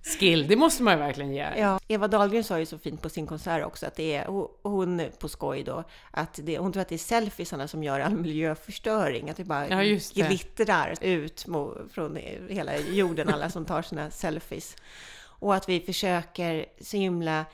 skill. 0.03 0.47
Det 0.47 0.55
måste 0.55 0.83
man 0.83 0.93
ju 0.93 0.99
verkligen 0.99 1.33
ge. 1.33 1.47
Ja, 1.57 1.79
Eva 1.87 2.07
Dahlgren 2.07 2.43
sa 2.43 2.59
ju 2.59 2.65
så 2.65 2.77
fint 2.77 3.01
på 3.01 3.09
sin 3.09 3.27
konsert 3.27 3.65
också 3.65 3.85
att 3.85 3.95
det 3.95 4.15
är 4.15 4.25
ho- 4.25 4.49
hon 4.63 5.01
på 5.19 5.27
skoj 5.29 5.63
då, 5.63 5.83
att 6.11 6.39
det, 6.43 6.57
hon 6.57 6.71
tror 6.73 6.81
att 6.81 6.89
det 6.89 6.95
är 6.95 6.99
selfiesarna 6.99 7.67
som 7.67 7.83
gör 7.83 7.99
all 7.99 8.15
miljöförstöring, 8.17 9.29
att 9.29 9.37
det 9.37 9.43
bara 9.43 9.67
Ja, 9.69 9.97
det. 10.15 10.27
glittrar 10.27 10.93
ut 11.01 11.45
från 11.91 12.15
hela 12.49 12.77
jorden, 12.77 13.29
alla 13.29 13.49
som 13.49 13.65
tar 13.65 13.81
sina 13.81 14.11
selfies. 14.11 14.75
Och 15.23 15.55
att 15.55 15.69
vi 15.69 15.79
försöker 15.79 16.65
så 16.81 16.97
himla, 16.97 17.45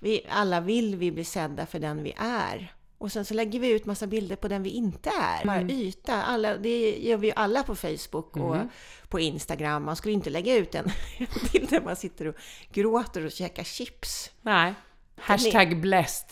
vi, 0.00 0.26
alla 0.30 0.60
vill 0.60 0.96
vi 0.96 1.12
bli 1.12 1.24
sedda 1.24 1.66
för 1.66 1.78
den 1.78 2.02
vi 2.02 2.14
är. 2.18 2.74
Och 3.04 3.12
sen 3.12 3.24
så 3.24 3.34
lägger 3.34 3.60
vi 3.60 3.70
ut 3.70 3.86
massa 3.86 4.06
bilder 4.06 4.36
på 4.36 4.48
den 4.48 4.62
vi 4.62 4.70
inte 4.70 5.10
är. 5.20 5.44
Bara 5.46 5.56
Mm. 5.56 5.70
yta. 5.76 6.22
Alla, 6.22 6.56
det 6.56 6.96
gör 6.98 7.16
vi 7.16 7.26
ju 7.26 7.32
alla 7.36 7.62
på 7.62 7.74
Facebook 7.76 8.36
och 8.36 8.56
Mhm. 8.56 8.68
på 9.08 9.20
Instagram. 9.20 9.84
Man 9.84 9.96
skulle 9.96 10.14
inte 10.14 10.30
lägga 10.30 10.56
ut 10.56 10.74
en 10.74 10.84
bild 11.52 11.70
där 11.70 11.80
man 11.80 11.96
sitter 11.96 12.26
och 12.28 12.34
gråter 12.72 13.24
och 13.26 13.32
käkar 13.32 13.64
chips. 13.64 14.30
Nej. 14.42 14.74
Hashtag 15.16 15.80
blessed. 15.80 16.28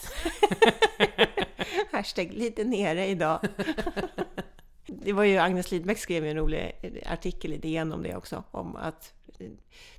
Hashtag 1.92 2.32
lite 2.32 2.64
nere 2.64 3.06
idag. 3.06 3.40
Det 4.86 5.12
var 5.12 5.24
ju 5.24 5.38
Agnes 5.38 5.70
Lidbeck 5.70 5.98
skrev 5.98 6.24
ju 6.24 6.30
en 6.30 6.36
rolig 6.36 6.72
artikel 7.06 7.52
i 7.52 7.56
DN 7.58 7.92
om 7.92 8.02
det 8.02 8.16
också. 8.16 8.44
Om 8.50 8.76
att 8.76 9.12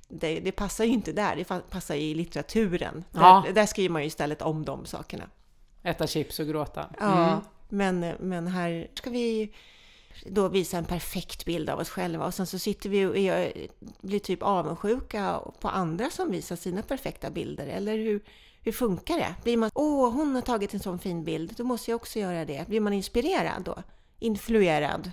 det, 0.08 0.40
det 0.40 0.52
passar 0.52 0.84
ju 0.84 0.92
inte 0.92 1.12
där, 1.12 1.36
det 1.36 1.70
passar 1.70 1.94
i 1.94 2.14
litteraturen. 2.14 3.04
Ja. 3.12 3.42
Där, 3.46 3.52
där 3.52 3.66
skriver 3.66 3.92
man 3.92 4.02
ju 4.02 4.08
istället 4.08 4.42
om 4.42 4.64
de 4.64 4.86
sakerna. 4.86 5.24
Äta 5.84 6.06
chips 6.06 6.38
och 6.40 6.46
gråta. 6.46 6.86
Ja, 7.00 7.28
Mm. 7.28 7.40
men, 7.68 8.14
men 8.20 8.46
här 8.46 8.88
ska 8.94 9.10
vi 9.10 9.52
då 10.26 10.48
visa 10.48 10.78
en 10.78 10.84
perfekt 10.84 11.44
bild 11.44 11.70
av 11.70 11.78
oss 11.78 11.88
själva 11.90 12.26
och 12.26 12.34
sen 12.34 12.46
så 12.46 12.58
sitter 12.58 12.88
vi 12.90 13.04
och 13.06 13.16
är, 13.18 13.52
blir 14.00 14.18
typ 14.18 14.42
avundsjuka 14.42 15.40
på 15.60 15.68
andra 15.68 16.10
som 16.10 16.30
visar 16.30 16.56
sina 16.56 16.82
perfekta 16.82 17.30
bilder. 17.30 17.66
Eller 17.66 17.96
hur, 17.96 18.24
hur 18.62 18.72
funkar 18.72 19.16
det? 19.18 19.34
Blir 19.42 19.56
man 19.56 19.70
åh, 19.74 20.12
hon 20.12 20.34
har 20.34 20.42
tagit 20.42 20.74
en 20.74 20.80
sån 20.80 20.98
fin 20.98 21.24
bild, 21.24 21.54
då 21.56 21.64
måste 21.64 21.90
jag 21.90 21.96
också 21.96 22.18
göra 22.18 22.44
det. 22.44 22.68
Blir 22.68 22.80
man 22.80 22.92
inspirerad 22.92 23.62
då? 23.64 23.82
Influerad? 24.18 25.10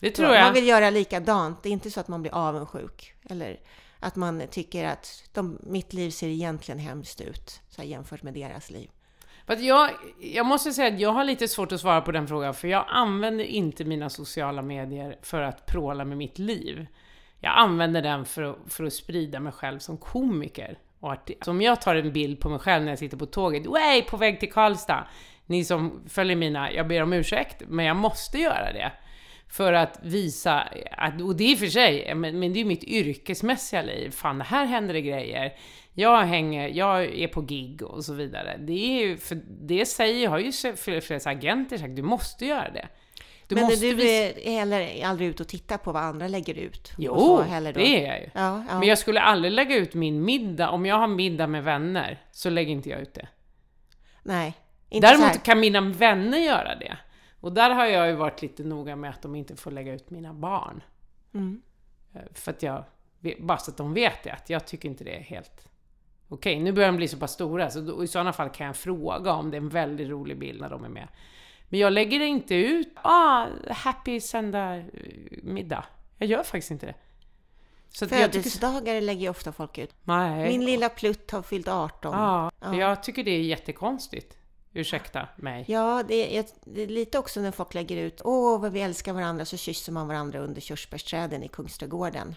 Det 0.00 0.10
tror 0.10 0.26
Man 0.26 0.36
jag. 0.36 0.52
vill 0.52 0.66
göra 0.66 0.90
likadant. 0.90 1.62
Det 1.62 1.68
är 1.68 1.72
inte 1.72 1.90
så 1.90 2.00
att 2.00 2.08
man 2.08 2.22
blir 2.22 2.34
avundsjuk. 2.34 3.14
Eller 3.30 3.60
att 4.00 4.16
man 4.16 4.42
tycker 4.50 4.84
att 4.84 5.22
de, 5.32 5.58
mitt 5.62 5.92
liv 5.92 6.10
ser 6.10 6.28
egentligen 6.28 6.78
hemskt 6.78 7.20
ut 7.20 7.60
så 7.68 7.82
jämfört 7.82 8.22
med 8.22 8.34
deras 8.34 8.70
liv. 8.70 8.90
But 9.48 9.60
jag, 9.60 9.90
jag 10.20 10.46
måste 10.46 10.72
säga 10.72 10.94
att 10.94 11.00
jag 11.00 11.12
har 11.12 11.24
lite 11.24 11.48
svårt 11.48 11.72
att 11.72 11.80
svara 11.80 12.00
på 12.00 12.12
den 12.12 12.28
frågan, 12.28 12.54
för 12.54 12.68
jag 12.68 12.84
använder 12.88 13.44
inte 13.44 13.84
mina 13.84 14.10
sociala 14.10 14.62
medier 14.62 15.16
för 15.22 15.42
att 15.42 15.66
pråla 15.66 16.04
med 16.04 16.18
mitt 16.18 16.38
liv. 16.38 16.86
Jag 17.40 17.52
använder 17.58 18.02
den 18.02 18.24
för 18.24 18.42
att, 18.42 18.56
för 18.68 18.84
att 18.84 18.92
sprida 18.92 19.40
mig 19.40 19.52
själv 19.52 19.78
som 19.78 19.96
komiker. 19.96 20.78
Och 21.00 21.30
så 21.42 21.50
om 21.50 21.62
jag 21.62 21.80
tar 21.80 21.96
en 21.96 22.12
bild 22.12 22.40
på 22.40 22.48
mig 22.48 22.58
själv 22.58 22.84
när 22.84 22.92
jag 22.92 22.98
sitter 22.98 23.16
på 23.16 23.26
tåget, 23.26 23.66
way, 23.66 24.02
på 24.02 24.16
väg 24.16 24.40
till 24.40 24.52
Karlstad. 24.52 25.06
Ni 25.46 25.64
som 25.64 26.02
följer 26.08 26.36
mina, 26.36 26.72
jag 26.72 26.88
ber 26.88 27.02
om 27.02 27.12
ursäkt, 27.12 27.62
men 27.68 27.84
jag 27.84 27.96
måste 27.96 28.38
göra 28.38 28.72
det. 28.72 28.92
För 29.50 29.72
att 29.72 29.98
visa, 30.02 30.68
att, 30.92 31.22
och 31.22 31.36
det 31.36 31.44
är 31.44 31.52
i 31.52 31.54
och 31.54 31.58
för 31.58 31.66
sig, 31.66 32.14
men, 32.14 32.38
men 32.38 32.52
det 32.52 32.60
är 32.60 32.64
mitt 32.64 32.84
yrkesmässiga 32.84 33.82
liv. 33.82 34.10
Fan, 34.10 34.40
här 34.40 34.64
händer 34.64 34.94
det 34.94 35.00
grejer. 35.00 35.52
Jag 35.94 36.24
hänger, 36.24 36.68
jag 36.68 37.04
är 37.04 37.28
på 37.28 37.40
gig 37.40 37.82
och 37.82 38.04
så 38.04 38.14
vidare. 38.14 38.56
Det 38.58 38.72
är 38.72 39.06
ju, 39.06 39.16
för 39.16 39.40
det 39.60 39.86
säger, 39.86 40.28
har 40.28 40.38
ju 40.38 40.52
flera, 40.76 41.00
flera 41.00 41.30
agenter 41.30 41.78
sagt, 41.78 41.96
du 41.96 42.02
måste 42.02 42.46
göra 42.46 42.70
det. 42.70 42.88
Du 43.48 43.54
men 43.54 43.64
måste 43.64 43.92
du 43.92 44.08
är 44.08 44.50
heller 44.50 45.04
aldrig 45.04 45.28
ute 45.28 45.42
och 45.42 45.48
tittar 45.48 45.78
på 45.78 45.92
vad 45.92 46.02
andra 46.02 46.28
lägger 46.28 46.54
ut? 46.54 46.92
Jo, 46.98 47.42
det 47.74 48.04
är 48.04 48.06
jag 48.06 48.20
ju. 48.20 48.30
Ja, 48.34 48.64
ja. 48.68 48.78
Men 48.78 48.88
jag 48.88 48.98
skulle 48.98 49.20
aldrig 49.20 49.52
lägga 49.52 49.76
ut 49.76 49.94
min 49.94 50.24
middag, 50.24 50.70
om 50.70 50.86
jag 50.86 50.96
har 50.96 51.08
middag 51.08 51.46
med 51.46 51.64
vänner, 51.64 52.22
så 52.32 52.50
lägger 52.50 52.72
inte 52.72 52.88
jag 52.88 53.00
ut 53.00 53.14
det. 53.14 53.28
Nej. 54.22 54.54
Inte. 54.88 55.06
Däremot 55.06 55.42
kan 55.42 55.60
mina 55.60 55.80
vänner 55.80 56.38
göra 56.38 56.74
det. 56.74 56.98
Och 57.40 57.52
där 57.52 57.70
har 57.70 57.86
jag 57.86 58.08
ju 58.08 58.14
varit 58.14 58.42
lite 58.42 58.64
noga 58.64 58.96
med 58.96 59.10
att 59.10 59.22
de 59.22 59.34
inte 59.34 59.56
får 59.56 59.70
lägga 59.70 59.92
ut 59.94 60.10
mina 60.10 60.32
barn. 60.34 60.82
Mm. 61.34 61.62
Eh, 62.14 62.20
För 62.34 62.50
att 62.50 62.62
jag, 62.62 62.84
bara 63.38 63.58
så 63.58 63.70
att 63.70 63.76
de 63.76 63.94
vet 63.94 64.22
det, 64.22 64.30
att 64.30 64.50
jag 64.50 64.66
tycker 64.66 64.88
inte 64.88 65.04
det 65.04 65.16
är 65.16 65.20
helt 65.22 65.68
okej. 66.28 66.58
Nu 66.60 66.72
börjar 66.72 66.88
de 66.88 66.96
bli 66.96 67.08
så 67.08 67.16
pass 67.18 67.32
stora, 67.32 67.70
så 67.70 67.80
då, 67.80 68.04
i 68.04 68.06
sådana 68.06 68.32
fall 68.32 68.48
kan 68.50 68.66
jag 68.66 68.76
fråga 68.76 69.32
om 69.32 69.50
det 69.50 69.56
är 69.56 69.60
en 69.60 69.68
väldigt 69.68 70.08
rolig 70.08 70.38
bild 70.38 70.60
när 70.60 70.70
de 70.70 70.84
är 70.84 70.88
med. 70.88 71.08
Men 71.68 71.80
jag 71.80 71.92
lägger 71.92 72.20
inte 72.20 72.54
ut, 72.54 72.88
ah, 73.02 73.46
happy 73.70 74.20
söndag 74.20 74.76
eh, 74.76 74.84
middag. 75.42 75.84
Jag 76.18 76.28
gör 76.28 76.42
faktiskt 76.42 76.70
inte 76.70 76.86
det. 76.86 76.94
Så 77.88 78.04
jag 78.04 78.10
tycker, 78.10 78.28
Födelsedagar 78.28 79.00
lägger 79.00 79.20
ju 79.22 79.28
ofta 79.28 79.52
folk 79.52 79.78
ut. 79.78 79.94
nej. 80.04 80.48
Min 80.48 80.64
lilla 80.64 80.88
plutt 80.88 81.30
har 81.30 81.42
fyllt 81.42 81.68
18. 81.68 82.12
Ja, 82.12 82.50
Ja. 82.60 82.74
jag 82.74 83.02
tycker 83.02 83.24
det 83.24 83.30
är 83.30 83.40
jättekonstigt. 83.42 84.38
Ursäkta 84.78 85.28
mig. 85.36 85.64
Ja, 85.68 86.02
det 86.08 86.38
är, 86.38 86.44
det 86.64 86.82
är 86.82 86.86
lite 86.86 87.18
också 87.18 87.40
när 87.40 87.50
folk 87.50 87.74
lägger 87.74 87.96
ut 87.96 88.20
Åh, 88.24 88.60
vad 88.60 88.72
vi 88.72 88.80
älskar 88.80 89.12
varandra, 89.12 89.44
så 89.44 89.56
kysser 89.56 89.92
man 89.92 90.08
varandra 90.08 90.38
under 90.38 90.60
körsbärsträden 90.60 91.42
i 91.42 91.48
Kungsträdgården. 91.48 92.34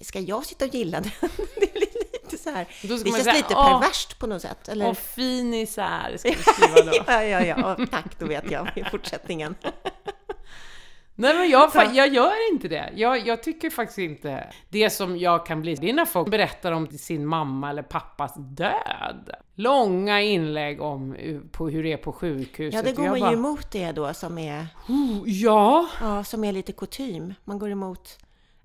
Ska- 0.00 0.20
jag 0.20 0.46
sitta 0.46 0.64
och 0.64 0.74
gilla 0.74 1.00
det? 1.00 1.10
Det 1.54 1.72
blir 1.74 1.80
lite 2.22 2.38
så 2.38 2.50
här. 2.50 2.68
Då 2.82 2.96
Det 2.96 3.10
känns 3.10 3.22
säga, 3.24 3.32
lite 3.32 3.54
"Åh, 3.54 3.80
perverst 3.80 4.18
på 4.18 4.26
något 4.26 4.42
sätt. 4.42 4.68
Eller? 4.68 4.86
Åh, 4.88 4.94
fin 4.94 5.54
isär, 5.54 6.16
ska 6.18 6.28
du 6.28 6.34
skriva 6.52 6.90
då. 6.92 7.04
ja, 7.06 7.24
ja, 7.24 7.40
ja. 7.44 7.74
Och 7.74 7.90
tack, 7.90 8.18
då 8.18 8.26
vet 8.26 8.50
jag 8.50 8.68
i 8.76 8.84
fortsättningen. 8.84 9.54
Nej 11.20 11.34
men 11.34 11.50
jag, 11.50 11.70
jag 11.94 12.08
gör 12.14 12.52
inte 12.52 12.68
det. 12.68 12.92
Jag, 12.94 13.26
jag 13.26 13.42
tycker 13.42 13.70
faktiskt 13.70 13.98
inte... 13.98 14.46
Det 14.68 14.90
som 14.90 15.16
jag 15.18 15.46
kan 15.46 15.60
bli, 15.60 15.74
det 15.74 15.90
är 15.90 15.94
när 15.94 16.04
folk 16.04 16.28
berättar 16.28 16.72
om 16.72 16.86
sin 16.86 17.26
mamma 17.26 17.70
eller 17.70 17.82
pappas 17.82 18.32
död. 18.36 19.30
Långa 19.54 20.20
inlägg 20.20 20.80
om 20.80 21.16
på 21.52 21.68
hur 21.68 21.82
det 21.82 21.92
är 21.92 21.96
på 21.96 22.12
sjukhuset. 22.12 22.74
Ja, 22.74 22.82
det 22.82 22.96
går 22.96 23.08
man 23.08 23.20
bara, 23.20 23.30
ju 23.30 23.36
emot 23.36 23.70
det 23.72 23.92
då 23.92 24.14
som 24.14 24.38
är, 24.38 24.66
"Oh, 24.88 25.22
Ja! 25.24 25.88
ja, 26.00 26.24
som 26.24 26.44
är 26.44 26.52
lite 26.52 26.72
kutym. 26.72 27.34
Man 27.44 27.58
går 27.58 27.70
emot 27.70 28.18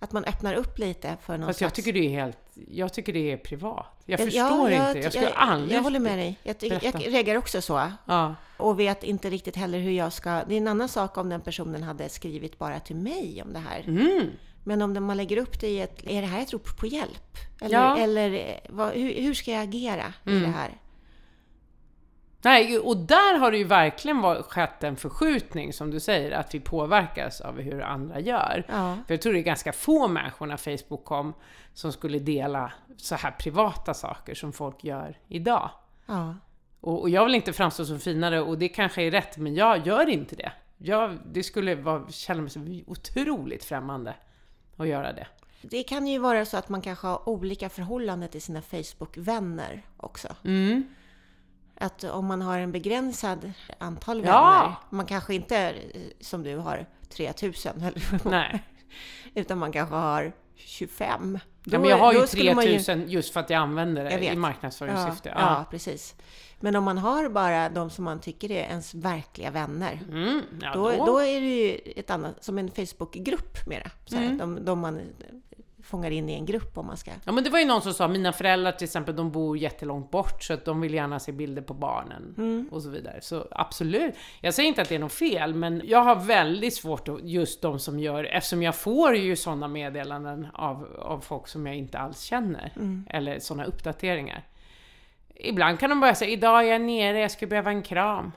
att 0.04 0.12
man 0.12 0.26
öppnar 0.26 0.54
upp 0.54 0.80
lite 0.80 1.18
för 1.22 1.38
någon 1.38 1.48
Fast 1.48 1.62
jag 1.62 1.72
slags... 1.72 1.76
tycker 1.76 1.94
det 2.00 2.06
är 2.06 2.10
helt... 2.24 2.38
Jag 2.68 2.94
tycker 2.94 3.14
det 3.14 3.32
är 3.32 3.38
privat. 3.38 4.02
Jag 4.06 4.20
Ja, 4.20 4.26
förstår 4.26 4.72
jag- 4.72 4.88
inte. 4.90 5.00
Jag 5.00 5.12
skulle 5.12 5.26
jag, 5.26 5.34
aldrig... 5.38 5.78
Jag 5.78 5.84
håller 5.84 6.00
med 6.00 6.18
dig. 6.18 6.40
Jag, 6.44 6.56
jag 6.62 7.14
reagerar 7.14 7.38
också 7.38 7.62
så. 7.62 7.92
Ja. 8.06 8.36
Och 8.58 8.80
vet 8.80 9.04
inte 9.04 9.30
riktigt 9.30 9.56
heller 9.56 9.80
hur 9.80 9.92
jag 9.92 10.14
ska... 10.14 10.30
Det 10.48 10.54
är 10.54 10.58
en 10.58 10.68
annan 10.68 10.90
sak 10.90 11.18
om 11.18 11.30
den 11.30 11.42
personen 11.42 11.84
hade 11.84 12.10
skrivit 12.10 12.58
bara 12.60 12.80
till 12.80 12.96
mig 12.96 13.42
om 13.46 13.54
det 13.54 13.60
här. 13.60 13.84
Mm. 13.88 14.30
Men 14.64 14.82
om 14.82 15.06
man 15.06 15.18
lägger 15.18 15.38
upp 15.38 15.60
det 15.62 15.68
i 15.68 15.80
ett... 15.82 16.04
Är 16.08 16.22
det 16.22 16.28
här 16.28 16.42
ett 16.42 16.54
rop 16.54 16.78
på 16.80 16.88
hjälp? 16.88 17.38
Eller, 17.62 17.74
Ja. 17.80 17.98
eller 17.98 18.34
eh, 18.34 18.56
vad, 18.70 18.92
hur, 18.94 19.14
hur 19.22 19.34
ska 19.34 19.52
jag 19.52 19.64
agera 19.64 20.14
i 20.26 20.30
Mm. 20.30 20.42
det 20.44 20.50
här? 20.58 20.70
Nej, 22.44 22.80
och 22.80 22.98
där 22.98 23.38
har 23.40 23.52
det 23.52 23.58
ju 23.58 23.64
verkligen 23.64 24.22
varit- 24.22 24.46
skett 24.46 24.84
en 24.84 24.96
förskjutning, 24.96 25.74
som 25.74 25.92
du 25.92 26.00
säger, 26.00 26.32
att 26.32 26.56
vi 26.56 26.60
påverkas 26.60 27.42
av 27.42 27.60
hur 27.62 27.82
andra 27.82 28.20
gör. 28.20 28.66
Ja. 28.68 28.98
För 29.08 29.14
jag 29.14 29.22
tror 29.22 29.34
det 29.34 29.40
är 29.40 29.44
ganska 29.44 29.74
få 29.74 30.08
människor 30.08 30.46
när 30.46 30.58
Facebook 30.58 31.06
kom 31.06 31.34
som 31.74 31.92
skulle 31.92 32.20
dela 32.20 32.72
så 32.98 33.16
här 33.16 33.32
privata 33.32 33.94
saker 33.94 34.36
som 34.36 34.54
folk 34.54 34.84
gör 34.84 35.18
idag. 35.28 35.70
Ja. 36.06 36.36
Och, 36.82 37.02
och 37.02 37.10
jag 37.10 37.26
vill 37.26 37.36
inte 37.36 37.54
framstå 37.54 37.86
som 37.86 38.00
finare, 38.00 38.42
och 38.42 38.58
det 38.58 38.70
kanske 38.70 39.02
är 39.04 39.12
rätt, 39.12 39.38
men 39.38 39.56
jag 39.56 39.88
gör 39.88 40.10
inte 40.10 40.36
det. 40.36 40.52
Jag, 40.78 41.18
det 41.26 41.44
skulle 41.44 41.76
vara, 41.76 42.10
känna 42.10 42.42
mig 42.42 42.50
som 42.50 42.84
otroligt 42.88 43.64
främmande 43.66 44.14
att 44.78 44.88
göra 44.88 45.14
det. 45.14 45.28
Det 45.62 45.84
kan 45.84 46.08
ju 46.08 46.20
vara 46.20 46.46
så 46.46 46.58
att 46.58 46.70
man 46.70 46.82
kanske 46.82 47.08
har 47.08 47.30
olika 47.30 47.70
förhållanden 47.70 48.30
till 48.30 48.42
sina 48.42 48.62
Facebook-vänner 48.62 49.82
också. 49.98 50.28
Mm. 50.44 50.84
Att 51.76 52.04
om 52.04 52.26
man 52.26 52.42
har 52.42 52.60
en 52.60 52.72
begränsad 52.72 53.52
antal 53.78 54.22
vänner, 54.22 54.34
Ja. 54.34 54.76
man 54.90 55.06
kanske 55.06 55.36
inte 55.36 55.74
som 56.22 56.44
du 56.44 56.58
har 56.58 56.86
3000, 57.10 57.82
eller, 57.82 58.30
Nej. 58.30 58.64
utan 59.34 59.58
man 59.58 59.72
kanske 59.72 59.96
har 59.96 60.32
25. 60.56 61.40
ja, 61.64 61.80
men 61.80 61.90
jag 61.90 61.98
har 61.98 62.14
ju 62.14 62.20
då 62.20 62.28
skulle 62.28 62.56
man 62.56 62.64
3000 62.64 63.10
just 63.10 63.34
för 63.34 63.40
att 63.40 63.50
jag 63.50 63.58
använder 63.60 64.04
Jag 64.04 64.12
det 64.14 64.18
vet. 64.18 64.24
i 64.26 64.28
Ja, 64.34 64.36
marknadsföringssyfte. 64.40 65.34
ja, 65.36 65.66
precis. 65.72 66.16
Men 66.60 66.76
om 66.76 66.84
man 66.84 66.98
har 66.98 67.30
bara 67.30 67.70
de 67.70 67.90
som 67.90 68.06
man 68.06 68.20
tycker 68.20 68.52
är 68.52 68.64
ens 68.64 68.94
verkliga 68.94 69.52
vänner, 69.52 70.00
Mm, 70.10 70.42
ja, 70.62 70.74
då, 70.74 71.06
då 71.06 71.20
är 71.20 71.42
det 71.42 71.48
ju 71.62 71.94
ett 71.96 72.10
annat, 72.10 72.44
som 72.44 72.58
en 72.58 72.72
Facebookgrupp 72.72 73.68
mera. 73.68 73.90
Så 74.06 74.16
här, 74.16 74.26
Mm. 74.26 74.38
de, 74.38 74.66
de 74.66 74.80
man 74.80 75.02
fångar 75.84 76.12
in 76.12 76.30
i 76.30 76.34
en 76.34 76.46
grupp 76.46 76.78
om 76.78 76.86
man 76.88 76.98
ska... 76.98 77.12
Ja 77.26 77.32
men 77.32 77.44
det 77.44 77.50
var 77.50 77.60
ju 77.60 77.66
någon 77.66 77.82
som 77.82 77.94
sa, 77.94 78.08
mina 78.08 78.32
föräldrar 78.34 78.72
till 78.72 78.86
exempel, 78.86 79.16
de 79.16 79.32
bor 79.32 79.58
jättelångt 79.58 80.12
bort 80.12 80.44
så 80.44 80.54
att 80.54 80.66
de 80.66 80.82
vill 80.82 80.94
gärna 80.94 81.20
se 81.20 81.32
bilder 81.32 81.62
på 81.62 81.74
barnen 81.74 82.36
Mm. 82.38 82.70
och 82.72 82.82
så 82.82 82.90
vidare. 82.90 83.22
Så 83.22 83.48
absolut, 83.52 84.16
jag 84.42 84.54
säger 84.54 84.70
inte 84.70 84.82
att 84.82 84.90
det 84.90 84.96
är 84.96 85.00
något 85.00 85.14
fel, 85.14 85.54
men 85.56 85.82
jag 85.86 86.04
har 86.04 86.16
väldigt 86.16 86.74
svårt 86.74 87.08
att, 87.08 87.24
just 87.24 87.62
de 87.62 87.80
som 87.80 88.00
gör, 88.00 88.24
eftersom 88.24 88.64
jag 88.64 88.76
får 88.76 89.16
ju 89.16 89.36
sådana 89.36 89.68
meddelanden 89.68 90.48
av, 90.54 90.88
av 91.00 91.20
folk 91.20 91.48
som 91.48 91.68
jag 91.68 91.76
inte 91.76 92.00
alls 92.00 92.22
känner, 92.22 92.74
Mm. 92.76 93.06
eller 93.10 93.40
sådana 93.40 93.66
uppdateringar. 93.66 94.44
Ibland 95.36 95.80
kan 95.80 95.90
de 95.90 96.00
bara 96.00 96.16
säga, 96.16 96.32
idag 96.32 96.60
är 96.60 96.72
jag 96.72 96.82
nere, 96.82 97.20
jag 97.20 97.32
skulle 97.32 97.50
behöva 97.50 97.72
en 97.72 97.82
kram. 97.84 98.32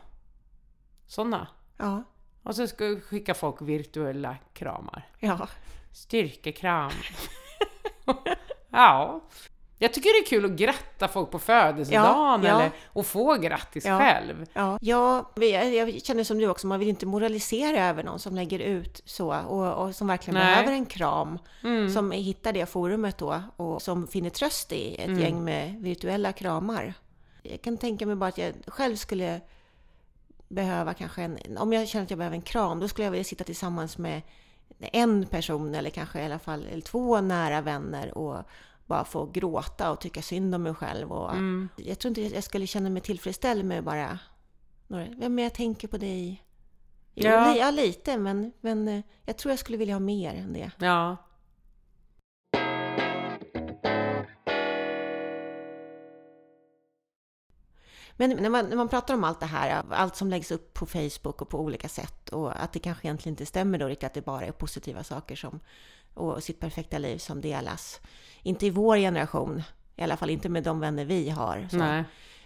Sådana. 1.06 1.48
Ja, 1.76 2.02
Och 2.42 2.54
så 2.54 2.66
ska 2.66 3.00
skicka 3.00 3.34
folk 3.34 3.62
virtuella 3.62 4.36
kramar. 4.52 5.06
ja. 5.20 5.48
Styrkekram. 5.96 6.90
ja. 8.70 9.20
Jag 9.78 9.92
tycker 9.94 10.20
det 10.22 10.26
är 10.26 10.28
kul 10.28 10.44
att 10.44 10.58
gratta 10.58 11.08
folk 11.08 11.30
på 11.30 11.38
födelsedagen 11.38 12.44
Ja, 12.44 12.48
ja. 12.48 12.56
eller 12.56 12.70
och 12.86 13.06
få 13.06 13.34
grattis 13.34 13.84
Ja. 13.84 13.98
själv. 13.98 14.46
Ja, 14.52 14.78
ja 14.80 15.30
jag, 15.34 15.72
jag 15.74 16.02
känner 16.02 16.24
som 16.24 16.38
du 16.38 16.48
också, 16.48 16.66
man 16.66 16.78
vill 16.78 16.88
inte 16.88 17.06
moralisera 17.06 17.88
över 17.88 18.02
någon 18.04 18.18
som 18.18 18.34
lägger 18.34 18.58
ut 18.58 19.00
så 19.04 19.34
och, 19.34 19.84
och 19.86 19.94
som 19.94 20.06
verkligen 20.06 20.34
Nej. 20.34 20.54
behöver 20.54 20.72
en 20.72 20.86
kram. 20.86 21.38
Mm. 21.62 21.90
Som 21.90 22.10
hittar 22.10 22.52
det 22.52 22.66
forumet 22.66 23.18
då 23.18 23.42
och 23.56 23.82
som 23.82 24.06
finner 24.06 24.30
tröst 24.30 24.72
i 24.72 24.94
ett 24.94 25.06
Mm. 25.08 25.20
gäng 25.20 25.44
med 25.44 25.74
virtuella 25.82 26.32
kramar. 26.32 26.94
Jag 27.42 27.62
kan 27.62 27.76
tänka 27.78 28.06
mig 28.06 28.16
bara 28.16 28.28
att 28.28 28.38
jag 28.38 28.54
själv 28.66 28.96
skulle 28.96 29.40
behöva 30.48 30.94
kanske 30.94 31.22
en, 31.22 31.58
om 31.58 31.72
jag 31.72 31.88
känner 31.88 32.04
att 32.04 32.10
jag 32.10 32.18
behöver 32.18 32.36
en 32.36 32.42
kram, 32.42 32.80
då 32.80 32.88
skulle 32.88 33.04
jag 33.04 33.10
vilja 33.12 33.24
sitta 33.24 33.44
tillsammans 33.44 33.98
med 33.98 34.22
en 34.78 35.26
person 35.26 35.74
eller 35.74 35.90
kanske 35.90 36.20
i 36.20 36.24
alla 36.24 36.38
fall 36.38 36.82
två 36.84 37.20
nära 37.20 37.60
vänner 37.60 38.18
och 38.18 38.42
bara 38.86 39.04
få 39.04 39.26
gråta 39.26 39.90
och 39.90 40.00
tycka 40.00 40.22
synd 40.22 40.54
om 40.54 40.62
mig 40.62 40.74
själv. 40.74 41.12
Och 41.12 41.30
Mm. 41.30 41.68
Jag 41.76 41.98
tror 41.98 42.08
inte 42.08 42.20
jag 42.34 42.44
skulle 42.44 42.66
känna 42.66 42.90
mig 42.90 43.02
tillfredsställd 43.02 43.64
med 43.64 43.84
bara 43.84 44.18
några, 44.86 45.06
men 45.28 45.38
jag 45.38 45.54
tänker 45.54 45.88
på 45.88 45.96
dig. 45.96 46.42
Jo, 47.14 47.28
Ja. 47.30 47.56
ja 47.56 47.70
lite, 47.70 48.16
men, 48.18 48.52
men 48.60 48.88
eh, 48.88 49.00
jag 49.24 49.36
tror 49.36 49.52
jag 49.52 49.58
skulle 49.58 49.78
vilja 49.78 49.94
ha 49.94 50.00
mer 50.00 50.34
än 50.34 50.52
det. 50.52 50.70
Ja. 50.78 51.16
Men 58.16 58.30
när 58.30 58.50
man, 58.50 58.66
när 58.66 58.76
man 58.76 58.88
pratar 58.88 59.14
om 59.14 59.24
allt 59.24 59.40
det 59.40 59.46
här, 59.46 59.84
allt 59.90 60.16
som 60.16 60.30
läggs 60.30 60.50
upp 60.50 60.74
på 60.74 60.86
Facebook 60.86 61.42
och 61.42 61.48
på 61.48 61.60
olika 61.60 61.88
sätt 61.88 62.28
och 62.28 62.62
att 62.62 62.72
det 62.72 62.78
kanske 62.78 63.06
egentligen 63.06 63.32
inte 63.32 63.46
stämmer 63.46 63.78
då 63.78 63.86
riktigt 63.86 64.06
att 64.06 64.14
det 64.14 64.24
bara 64.24 64.46
är 64.46 64.52
positiva 64.52 65.04
saker 65.04 65.36
som, 65.36 65.60
och 66.14 66.42
sitt 66.42 66.60
perfekta 66.60 66.98
liv 66.98 67.18
som 67.18 67.40
delas. 67.40 68.00
Inte 68.42 68.66
i 68.66 68.70
vår 68.70 68.96
generation, 68.96 69.62
i 69.96 70.02
alla 70.02 70.16
fall 70.16 70.30
inte 70.30 70.48
med 70.48 70.62
de 70.62 70.80
vänner 70.80 71.04
vi 71.04 71.30
har. 71.30 71.68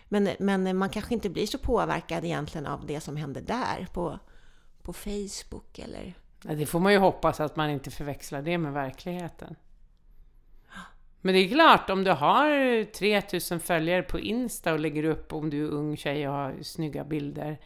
Men, 0.09 0.28
men 0.38 0.76
man 0.76 0.88
kanske 0.88 1.14
inte 1.14 1.30
blir 1.30 1.46
så 1.46 1.59
påverkad 1.59 2.24
egentligen 2.24 2.66
av 2.66 2.87
det 2.87 3.00
som 3.00 3.16
händer 3.16 3.40
där 3.40 3.87
på, 3.92 4.18
på 4.83 4.92
Facebook 4.92 5.78
eller... 5.78 6.14
Ja, 6.42 6.54
Det 6.54 6.66
får 6.66 6.80
man 6.80 6.92
ju 6.92 6.98
hoppas 6.98 7.40
att 7.40 7.56
man 7.56 7.70
inte 7.70 7.90
förväxlar 7.90 8.42
det 8.42 8.59
med 8.59 8.72
verkligheten. 8.72 9.56
Men 11.20 11.35
det 11.35 11.40
är 11.40 11.48
klart, 11.48 11.90
om 11.90 12.04
du 12.04 12.11
har 12.11 12.85
3000 12.85 13.61
följare 13.61 14.02
på 14.02 14.18
Insta 14.20 14.72
och 14.72 14.78
lägger 14.80 15.04
upp 15.04 15.33
om 15.33 15.50
du 15.50 15.64
är 15.66 15.70
ung 15.70 15.96
tjej 15.96 16.28
och 16.28 16.35
har 16.35 16.54
snygga 16.62 17.04
bilder. 17.04 17.59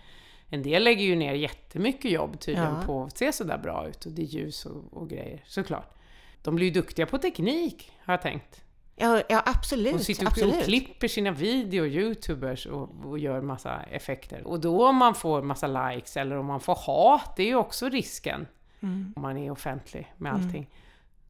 En 0.49 0.63
del 0.63 0.85
lägger 0.85 1.05
ju 1.05 1.17
ner 1.17 1.35
jättemycket 1.35 2.11
jobb 2.11 2.41
tydligen 2.41 2.75
Ja. 2.81 2.87
på 2.87 3.03
att 3.05 3.19
se 3.19 3.33
sådär 3.33 3.59
bra 3.59 3.89
ut 3.89 4.07
och 4.07 4.13
det 4.13 4.23
är 4.23 4.27
ljus 4.27 4.67
och, 4.67 4.85
och 4.93 5.11
grejer, 5.11 5.43
såklart. 5.47 5.95
De 6.43 6.57
blir 6.57 6.67
ju 6.67 6.73
duktiga 6.73 7.07
på 7.07 7.19
teknik, 7.19 7.93
har 8.05 8.13
jag 8.13 8.23
tänkt. 8.23 8.61
Ja, 8.97 9.17
ja 9.29 9.43
De 9.45 9.51
absolut. 9.51 10.03
sitter 10.03 10.23
och, 10.23 10.29
absolut. 10.29 10.55
och 10.55 10.63
klipper 10.63 11.09
sina 11.09 11.31
videor, 11.31 11.87
youtubers, 11.87 12.67
och, 12.67 12.91
och 13.05 13.19
gör 13.19 13.41
massa 13.41 13.83
effekter. 13.83 14.47
Och 14.47 14.61
då 14.61 14.89
om 14.89 14.97
man 14.97 15.15
får 15.15 15.43
massa 15.43 15.67
likes 15.67 16.17
eller 16.17 16.37
om 16.37 16.47
man 16.47 16.61
får 16.61 16.75
hat, 16.75 17.37
det 17.37 17.43
är 17.43 17.47
ju 17.47 17.57
också 17.57 17.89
risken. 17.89 18.47
Mm. 18.81 19.13
Om 19.17 19.23
man 19.23 19.37
är 19.37 19.51
offentlig 19.51 20.13
med 20.17 20.33
allting. 20.33 20.71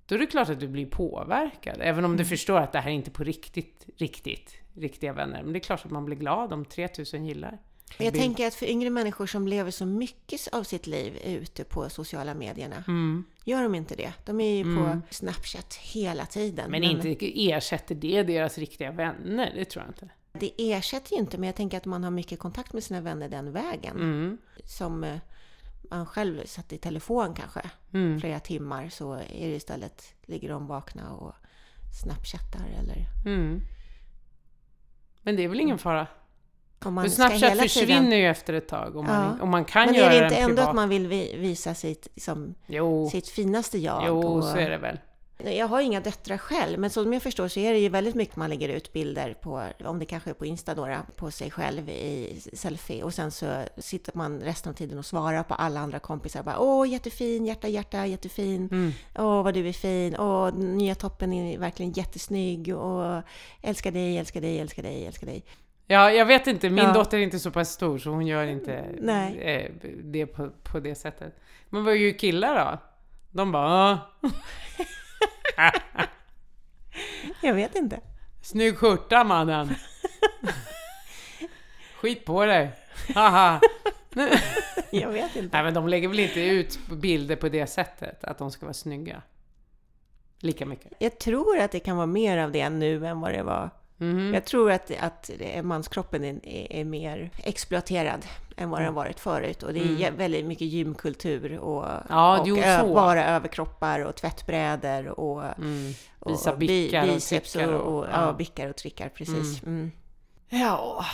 Då 0.07 0.15
är 0.15 0.19
det 0.19 0.27
klart 0.27 0.49
att 0.49 0.61
du 0.61 0.69
blir 0.69 0.87
påverkad. 0.87 1.77
Även 1.81 2.05
om 2.05 2.17
du 2.17 2.25
förstår 2.25 2.59
att 2.61 2.73
det 2.73 2.81
här 2.81 2.91
är 2.91 2.95
inte 2.95 3.11
på 3.11 3.25
riktigt, 3.25 3.87
riktigt, 3.97 4.55
riktiga 4.75 5.13
vänner. 5.13 5.43
Men 5.43 5.53
det 5.53 5.59
är 5.59 5.61
klart 5.61 5.85
att 5.85 5.91
man 5.91 6.05
blir 6.05 6.17
glad 6.17 6.53
om 6.53 6.65
3000 6.65 7.25
gillar. 7.27 7.59
Jag 7.99 8.13
Bild. 8.13 8.25
tänker 8.25 8.47
att 8.47 8.55
för 8.55 8.67
yngre 8.67 8.91
människor 8.91 9.27
som 9.27 9.49
lever 9.49 9.71
så 9.71 9.87
mycket 9.87 10.49
av 10.53 10.63
sitt 10.63 10.87
liv 10.87 11.17
ute 11.25 11.65
på 11.65 11.89
sociala 11.89 12.35
medierna, 12.35 12.85
Mm. 12.89 13.25
gör 13.45 13.63
de 13.63 13.75
inte 13.75 13.95
det? 13.95 14.13
De 14.25 14.41
är 14.41 14.55
ju 14.55 14.61
Mm. 14.63 14.77
på 15.01 15.01
Snapchat 15.11 15.75
hela 15.75 16.27
tiden. 16.27 16.71
Men 16.71 16.85
inte 16.85 17.17
ersätter 17.51 17.95
det 17.95 18.23
deras 18.23 18.59
riktiga 18.59 18.91
vänner, 18.91 19.53
det 19.55 19.65
tror 19.65 19.85
jag 19.85 19.91
inte. 19.91 20.09
Det 20.33 20.73
ersätter 20.73 21.13
ju 21.13 21.19
inte, 21.19 21.39
men 21.39 21.47
jag 21.47 21.57
tänker 21.57 21.77
att 21.77 21.85
man 21.85 22.05
har 22.05 22.11
mycket 22.11 22.39
kontakt 22.39 22.73
med 22.73 22.85
sina 22.85 23.01
vänner 23.01 23.29
den 23.29 23.53
vägen. 23.53 23.97
Mm. 23.97 24.39
Som 24.65 25.05
eh, 25.05 25.19
man 25.91 26.07
själv 26.07 26.47
satt 26.47 26.73
i 26.73 26.79
telefon 26.79 27.35
kanske 27.35 27.61
Mm. 27.95 28.21
flera 28.21 28.41
timmar 28.41 28.89
så 28.89 29.13
är 29.13 29.49
det 29.49 29.55
istället, 29.57 30.15
ligger 30.27 30.49
de 30.49 30.67
vakna 30.67 31.11
och 31.13 31.35
snapchattar 32.03 32.67
eller 32.81 33.07
Mm. 33.27 33.61
Men 35.23 35.37
det 35.37 35.45
är 35.45 35.49
väl 35.49 35.61
ingen 35.61 35.79
fara? 35.79 36.07
om 36.85 36.95
man 36.95 37.05
För 37.05 37.11
Snapchat 37.11 37.59
försvinner 37.61 38.01
tiden... 38.03 38.19
ju 38.19 38.27
efter 38.27 38.55
ett 38.55 38.69
tag 38.69 38.97
om, 38.97 39.07
man, 39.07 39.37
Ja. 39.39 39.43
om 39.45 39.51
man 39.51 39.65
kan 39.65 39.87
Men 39.87 39.95
göra 39.95 40.07
är 40.07 40.11
det 40.13 40.17
den 40.21 40.25
inte 40.25 40.37
ändå 40.37 40.55
privat. 40.57 40.69
att 40.69 40.75
man 40.75 40.89
vill 40.89 41.07
vi- 41.07 41.37
visa 41.37 41.75
sitt, 41.75 42.09
som, 42.17 42.55
Jo, 42.67 43.11
sitt 43.11 43.29
finaste 43.29 43.79
jag? 43.79 44.05
jo 44.07 44.19
och- 44.21 44.45
så 44.45 44.57
är 44.57 44.71
det 44.71 44.79
väl. 44.79 44.99
Jag 45.53 45.69
har 45.69 45.81
inga 45.81 46.01
döttrar 46.01 46.37
själv, 46.39 46.79
men 46.79 46.91
som 46.91 47.13
jag 47.13 47.23
förstår 47.23 47.49
så 47.49 47.61
är 47.61 47.73
det 47.73 47.79
ju 47.79 47.89
väldigt 47.89 48.15
mycket 48.15 48.37
man 48.37 48.51
lägger 48.51 48.69
ut 48.69 48.93
bilder 48.93 49.35
på, 49.41 49.63
om 49.85 49.99
det 49.99 50.05
kanske 50.05 50.31
är 50.31 50.35
på 50.35 50.47
Insta 50.47 50.75
då, 50.75 50.97
på 51.17 51.31
sig 51.31 51.51
själv 51.51 51.89
i 51.89 52.41
selfie 52.53 53.03
och 53.03 53.15
sen 53.15 53.31
så 53.31 53.63
sitter 53.79 54.17
man 54.17 54.41
resten 54.41 54.71
av 54.73 54.75
tiden 54.77 54.99
och 54.99 55.07
svarar 55.07 55.43
på 55.43 55.55
alla 55.55 55.81
andra 55.81 55.99
kompisar 55.99 56.43
bara 56.43 56.59
åh 56.59 56.89
jättefin, 56.89 57.47
hjärta, 57.47 57.69
hjärta, 57.69 58.07
jättefin, 58.07 58.69
Mm. 58.73 58.93
åh 59.19 59.43
vad 59.43 59.55
du 59.55 59.69
är 59.69 59.73
fin, 59.73 60.17
åh 60.19 60.55
nya 60.55 60.95
toppen 60.95 61.33
är 61.33 61.59
verkligen 61.59 61.93
jättesnygg 61.93 62.77
och 62.77 63.23
älskar 63.63 63.91
dig, 63.91 64.19
älskar 64.19 64.41
dig, 64.41 64.61
älskar 64.61 64.83
dig, 64.83 65.07
älskar 65.07 65.27
dig. 65.27 65.45
Ja, 65.87 66.11
jag 66.11 66.27
vet 66.27 66.47
inte, 66.47 66.71
min 66.71 66.85
Ja. 66.85 66.93
dotter 66.93 67.19
är 67.19 67.23
inte 67.23 67.39
så 67.39 67.51
pass 67.51 67.71
stor 67.73 67.99
så 67.99 68.11
hon 68.11 68.27
gör 68.27 68.47
inte 68.47 68.85
Nej. 69.01 69.39
eh, 69.39 69.71
det 70.05 70.27
på, 70.27 70.51
på 70.63 70.81
det 70.81 70.95
sättet. 70.95 71.37
Men 71.69 71.85
vad 71.85 71.97
gör 71.97 72.19
killar 72.19 72.55
då? 72.73 72.79
De 73.31 73.53
bara 73.53 73.93
"Ah, 73.93 73.99
Jag 77.41 77.55
vet 77.55 77.75
inte. 77.75 78.01
Snygg 78.43 78.79
skjorta 78.79 79.25
mannen! 79.25 79.75
Skit 81.97 82.25
på 82.25 82.45
dig! 82.45 82.73
Haha! 83.15 83.61
Jag 84.91 85.09
vet 85.09 85.37
inte. 85.37 85.57
Nej 85.57 85.65
men 85.65 85.75
de 85.75 85.89
lägger 85.89 86.09
väl 86.09 86.21
inte 86.21 86.41
ut 86.41 86.79
bilder 86.89 87.37
på 87.37 87.49
det 87.49 87.67
sättet, 87.67 88.25
att 88.25 88.39
de 88.39 88.51
ska 88.51 88.67
vara 88.67 88.75
snygga? 88.75 89.23
Lika 90.39 90.67
mycket. 90.67 90.93
Jag 90.99 91.19
tror 91.19 91.59
att 91.59 91.73
det 91.73 91.81
kan 91.81 91.97
vara 91.97 92.07
mer 92.07 92.39
av 92.39 92.53
det 92.53 92.71
nu 92.71 93.07
än 93.07 93.21
vad 93.21 93.33
det 93.33 93.43
var. 93.43 93.71
Mhm. 93.97 94.35
Jag 94.35 94.45
tror 94.45 94.71
att, 94.71 94.91
att 95.01 95.31
manskroppen 95.63 96.25
är, 96.25 96.73
är, 96.73 96.85
mer 96.85 97.31
exploaterad 97.37 98.27
än 98.57 98.71
vad 98.71 98.81
den 98.81 98.87
har 98.87 98.93
varit 98.95 99.21
förut. 99.21 99.63
Och 99.63 99.73
det 99.75 99.81
är 99.81 99.85
jä- 99.85 100.17
väldigt 100.17 100.45
mycket 100.45 100.67
gymkultur 100.69 101.59
och, 101.59 101.85
Mm. 101.91 102.03
Ja, 102.09 102.41
och 102.41 102.49
jo, 102.49 102.57
ö- 102.59 102.95
bara 102.95 103.25
överkroppar 103.27 104.01
och 104.01 104.15
tvättbrädor 104.17 105.07
och, 105.21 105.45
Mm. 105.59 105.93
och 106.19 106.31
Visa 106.33 106.53
och 106.53 106.59
bi- 106.59 106.67
bickar 106.67 107.03
och 107.09 107.15
biceps 107.15 107.53
trickar 107.53 107.73
och, 107.73 107.81
och- 107.81 107.99
och, 107.99 108.05
ja. 108.05 108.27
ja, 108.27 108.33
bickar 108.33 108.69
och 108.69 108.77
trickar, 108.77 109.09
precis. 109.09 109.63
Mm. 109.63 109.91
Ja. 110.49 111.05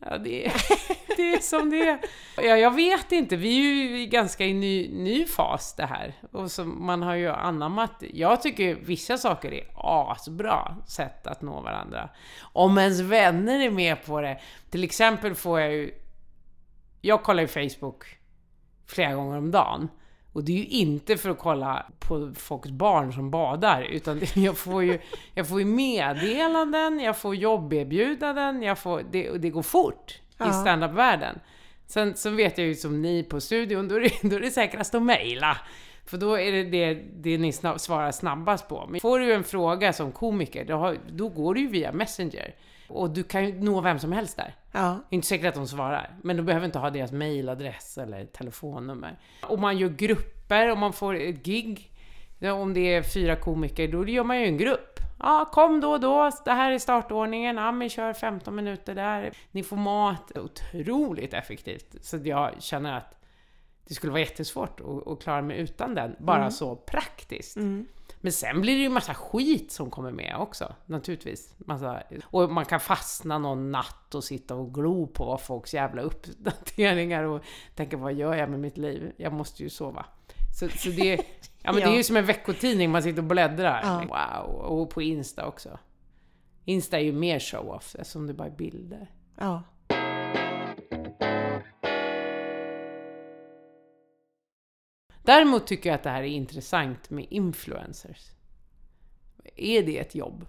Ja, 0.00 0.18
det 0.18 0.46
är, 0.46 0.52
det 1.16 1.34
är 1.34 1.40
som 1.40 1.70
det 1.70 1.88
är. 1.88 1.98
Ja, 2.36 2.56
jag 2.56 2.74
vet 2.74 3.12
inte, 3.12 3.36
vi 3.36 3.58
är 3.58 3.62
ju 3.62 4.00
i 4.00 4.06
ganska 4.06 4.44
i 4.44 4.54
ny, 4.54 4.88
ny 4.88 5.24
fas 5.24 5.74
det 5.76 5.86
här. 5.86 6.14
Och 6.32 6.50
så 6.50 6.64
man 6.64 7.02
har 7.02 7.14
ju 7.14 7.28
anammat, 7.28 8.02
jag 8.14 8.42
tycker 8.42 8.74
vissa 8.74 9.18
saker 9.18 9.54
är 9.54 9.66
asbra 9.74 10.76
sätt 10.86 11.26
att 11.26 11.42
nå 11.42 11.60
varandra. 11.60 12.08
Om 12.40 12.78
ens 12.78 13.00
vänner 13.00 13.60
är 13.60 13.70
med 13.70 14.04
på 14.04 14.20
det. 14.20 14.40
Till 14.70 14.84
exempel 14.84 15.34
får 15.34 15.60
jag 15.60 15.72
ju, 15.72 15.94
jag 17.00 17.22
kollar 17.22 17.42
ju 17.42 17.48
Facebook 17.48 18.04
flera 18.86 19.14
gånger 19.14 19.38
om 19.38 19.50
dagen. 19.50 19.88
Och 20.32 20.44
det 20.44 20.52
är 20.52 20.56
ju 20.56 20.66
inte 20.66 21.16
för 21.16 21.30
att 21.30 21.38
kolla 21.38 21.86
på 21.98 22.32
folks 22.36 22.70
barn 22.70 23.12
som 23.12 23.30
badar, 23.30 23.82
utan 23.82 24.20
jag, 24.34 24.58
får 24.58 24.82
ju, 24.82 25.00
jag 25.34 25.48
får 25.48 25.58
ju 25.58 25.64
meddelanden, 25.64 27.00
jag 27.00 27.18
får 27.18 27.34
jobberbjudanden, 27.34 28.62
jag 28.62 28.78
får, 28.78 29.02
det, 29.10 29.30
och 29.30 29.40
det 29.40 29.50
går 29.50 29.62
fort 29.62 30.20
i 30.38 30.42
Ja. 30.44 30.52
standup-världen. 30.52 31.38
Sen, 31.86 32.14
sen 32.16 32.36
vet 32.36 32.58
jag 32.58 32.66
ju 32.66 32.74
som 32.74 33.02
ni 33.02 33.22
på 33.22 33.40
studion, 33.40 33.88
då 33.88 33.94
är 33.94 34.00
det, 34.00 34.10
då 34.28 34.36
är 34.36 34.40
det 34.40 34.50
säkrast 34.50 34.94
att 34.94 35.02
mejla. 35.02 35.56
För 36.04 36.16
då 36.18 36.38
är 36.38 36.52
det 36.52 36.62
det, 36.64 36.94
det 37.16 37.38
ni 37.38 37.52
snabb, 37.52 37.80
svarar 37.80 38.12
snabbast 38.12 38.68
på. 38.68 38.86
Men 38.88 39.00
får 39.00 39.18
du 39.18 39.32
en 39.34 39.44
fråga 39.44 39.92
som 39.92 40.12
komiker, 40.12 40.64
då, 40.64 40.76
har, 40.76 40.96
då 41.12 41.28
går 41.28 41.54
du 41.54 41.60
ju 41.60 41.68
via 41.68 41.92
Messenger. 41.92 42.54
Och 42.88 43.10
du 43.10 43.22
kan 43.22 43.46
ju 43.46 43.60
nå 43.62 43.80
vem 43.80 43.98
som 43.98 44.12
helst 44.12 44.36
där. 44.36 44.54
Ja, 44.72 44.98
inte 45.10 45.26
säkert 45.26 45.46
att 45.46 45.54
de 45.54 45.66
svarar, 45.68 46.10
men 46.22 46.36
du 46.36 46.42
behöver 46.42 46.66
inte 46.66 46.78
ha 46.78 46.90
deras 46.90 47.12
mailadress 47.12 47.98
eller 47.98 48.24
telefonnummer. 48.24 49.18
Om 49.42 49.60
man 49.60 49.78
gör 49.78 49.88
grupper, 49.88 50.70
om 50.70 50.78
man 50.78 50.92
får 50.92 51.14
ett 51.16 51.42
gig, 51.44 51.90
om 52.54 52.74
det 52.74 52.94
är 52.94 53.02
fyra 53.02 53.36
komiker, 53.36 53.88
då 53.88 54.08
gör 54.08 54.24
man 54.24 54.40
ju 54.40 54.46
en 54.46 54.56
grupp. 54.58 55.00
Ja, 55.18 55.48
kom 55.52 55.80
då 55.80 55.90
och 55.92 56.00
då, 56.00 56.30
det 56.44 56.50
här 56.52 56.72
är 56.72 56.78
startordningen, 56.78 57.56
ja 57.56 57.72
men 57.72 57.88
kör 57.88 58.12
15 58.12 58.54
minuter 58.54 58.94
där, 58.94 59.32
ni 59.50 59.62
får 59.62 59.76
mat. 59.76 60.32
Otroligt 60.38 61.34
effektivt. 61.34 61.96
Så 62.04 62.16
jag 62.16 62.62
känner 62.62 62.92
att 62.92 63.12
det 63.88 63.94
skulle 63.94 64.10
vara 64.12 64.20
jättesvårt 64.20 64.80
att, 64.80 65.08
att 65.08 65.22
klara 65.22 65.42
mig 65.42 65.58
utan 65.58 65.94
den, 65.94 66.16
bara 66.18 66.50
så 66.50 66.76
praktiskt. 66.76 67.56
Men 68.20 68.32
sen 68.32 68.60
blir 68.60 68.76
det 68.76 68.82
ju 68.82 68.88
massa 68.88 69.14
skit 69.14 69.72
som 69.72 69.90
kommer 69.90 70.10
med 70.10 70.36
också, 70.38 70.74
naturligtvis. 70.86 71.54
Massa, 71.58 72.02
och 72.24 72.50
man 72.50 72.64
kan 72.64 72.80
fastna 72.80 73.38
någon 73.38 73.70
natt 73.70 74.14
och 74.14 74.24
sitta 74.24 74.54
och 74.54 74.74
glo 74.74 75.06
på 75.06 75.38
folks 75.38 75.74
jävla 75.74 76.02
uppdateringar 76.02 77.22
och 77.22 77.42
tänka 77.74 77.96
vad 77.96 78.14
gör 78.14 78.34
jag 78.34 78.50
med 78.50 78.60
mitt 78.60 78.76
liv? 78.78 79.12
Jag 79.16 79.32
måste 79.32 79.62
ju 79.62 79.70
sova. 79.70 80.06
Så, 80.58 80.68
så 80.68 80.88
det, 80.88 81.16
ja, 81.62 81.72
men 81.72 81.74
det 81.74 81.82
är 81.82 81.90
ju 81.90 81.96
Ja. 81.96 82.02
som 82.02 82.16
en 82.16 82.26
veckotidning, 82.26 82.90
man 82.90 83.02
sitter 83.02 83.18
och 83.18 83.24
bläddrar. 83.24 83.80
Ja. 83.82 84.04
Wow! 84.44 84.54
Och 84.54 84.90
på 84.90 85.02
Insta 85.02 85.46
också. 85.46 85.78
Insta 86.64 86.98
är 86.98 87.02
ju 87.04 87.12
mer 87.12 87.38
show-off 87.38 87.96
eftersom 87.98 88.26
det 88.26 88.34
bara 88.34 88.48
är 88.48 88.56
bilder. 88.56 89.10
ja. 89.38 89.62
Däremot 95.22 95.66
tycker 95.66 95.90
jag 95.90 95.94
att 95.94 96.02
det 96.02 96.10
här 96.10 96.22
är 96.22 96.26
intressant 96.26 97.10
med 97.10 97.26
influencers. 97.30 98.30
Är 99.56 99.82
det 99.82 99.98
ett 99.98 100.14
jobb? 100.14 100.46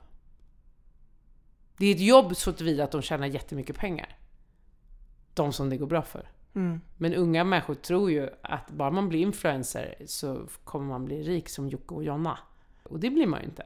Det 1.78 1.86
är 1.86 1.96
ett 1.96 2.02
jobb 2.02 2.36
så 2.36 2.54
tillvida 2.54 2.84
att 2.84 2.91
de 2.91 3.02
tjänar 3.02 3.28
jättemycket 3.28 3.76
pengar. 3.78 4.17
De 5.34 5.54
som 5.54 5.70
det 5.70 5.78
går 5.78 5.88
bra 5.88 6.02
för. 6.02 6.30
Mm. 6.58 6.82
Men 6.98 7.13
unga 7.13 7.43
människor 7.43 7.74
tror 7.76 8.12
ju 8.12 8.30
att 8.43 8.70
bara 8.72 8.91
man 8.91 9.10
blir 9.10 9.20
influencer 9.20 9.96
så 10.06 10.48
kommer 10.63 10.86
man 10.86 11.06
bli 11.06 11.24
rik 11.24 11.50
som 11.50 11.70
Jocke 11.70 11.93
och 11.96 12.04
Jonna. 12.04 12.38
Och 12.84 13.00
det 13.00 13.10
blir 13.10 13.28
man 13.28 13.39
ju 13.39 13.46
inte. 13.46 13.63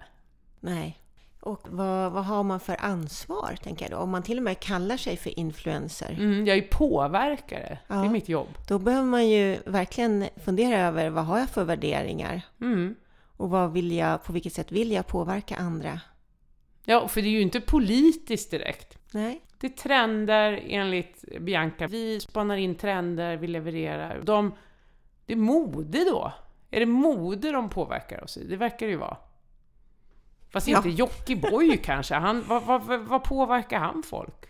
Nej. 0.59 0.97
Och 1.39 1.67
vad, 1.69 2.11
vad 2.11 2.25
har 2.25 2.43
man 2.43 2.59
för 2.59 2.75
ansvar, 2.79 3.57
tänker 3.63 3.85
jag 3.85 3.91
då? 3.91 3.97
Om 3.97 4.09
man 4.09 4.23
till 4.23 4.37
och 4.37 4.43
med 4.43 4.59
kallar 4.59 4.97
sig 4.97 5.17
för 5.17 5.39
influencer, 5.39 6.15
Mm, 6.19 6.45
jag 6.47 6.57
är 6.57 6.61
påverkare. 6.71 7.79
Det 7.87 7.93
är 7.93 8.03
Ja. 8.03 8.09
mitt 8.11 8.29
jobb. 8.29 8.47
då 8.67 8.79
behöver 8.79 9.05
man 9.07 9.29
ju 9.29 9.57
verkligen 9.65 10.25
fundera 10.45 10.79
över 10.79 11.09
vad 11.09 11.25
har 11.25 11.39
jag 11.39 11.49
för 11.49 11.63
värderingar? 11.63 12.41
Mm. 12.61 12.95
Och 13.37 13.49
vad 13.49 13.71
vill 13.73 13.91
jag, 13.91 14.23
på 14.23 14.33
vilket 14.33 14.53
sätt 14.53 14.71
vill 14.71 14.91
jag 14.91 15.07
påverka 15.07 15.55
andra? 15.55 15.99
Ja, 16.85 17.07
för 17.07 17.21
det 17.21 17.27
är 17.27 17.31
ju 17.31 17.41
inte 17.41 17.61
politiskt 17.61 18.51
direkt. 18.51 18.97
Nej. 19.11 19.41
Det 19.57 19.67
är 19.67 19.71
trender 19.71 20.63
enligt 20.67 21.23
Bianca. 21.39 21.87
Vi 21.87 22.19
spanar 22.19 22.57
in 22.57 22.75
trender, 22.75 23.37
vi 23.37 23.47
levererar. 23.47 24.21
De, 24.23 24.53
det 25.25 25.33
är 25.33 25.37
mode 25.37 26.05
då. 26.05 26.33
Är 26.71 26.79
det 26.79 26.85
mode 26.85 27.51
de 27.51 27.69
påverkar 27.69 28.23
oss 28.23 28.37
i? 28.37 28.47
Det 28.47 28.55
verkar 28.57 28.85
det 28.85 28.91
ju 28.91 28.97
vara. 28.97 29.17
Fast 30.49 30.67
Ja. 30.67 30.77
inte 30.77 30.89
Jockiboi 30.89 31.77
kanske. 31.83 32.15
Han, 32.15 32.43
vad, 32.47 32.63
vad, 32.63 32.99
vad, 32.99 33.23
påverkar 33.23 33.79
han 33.79 34.03
folk? 34.03 34.45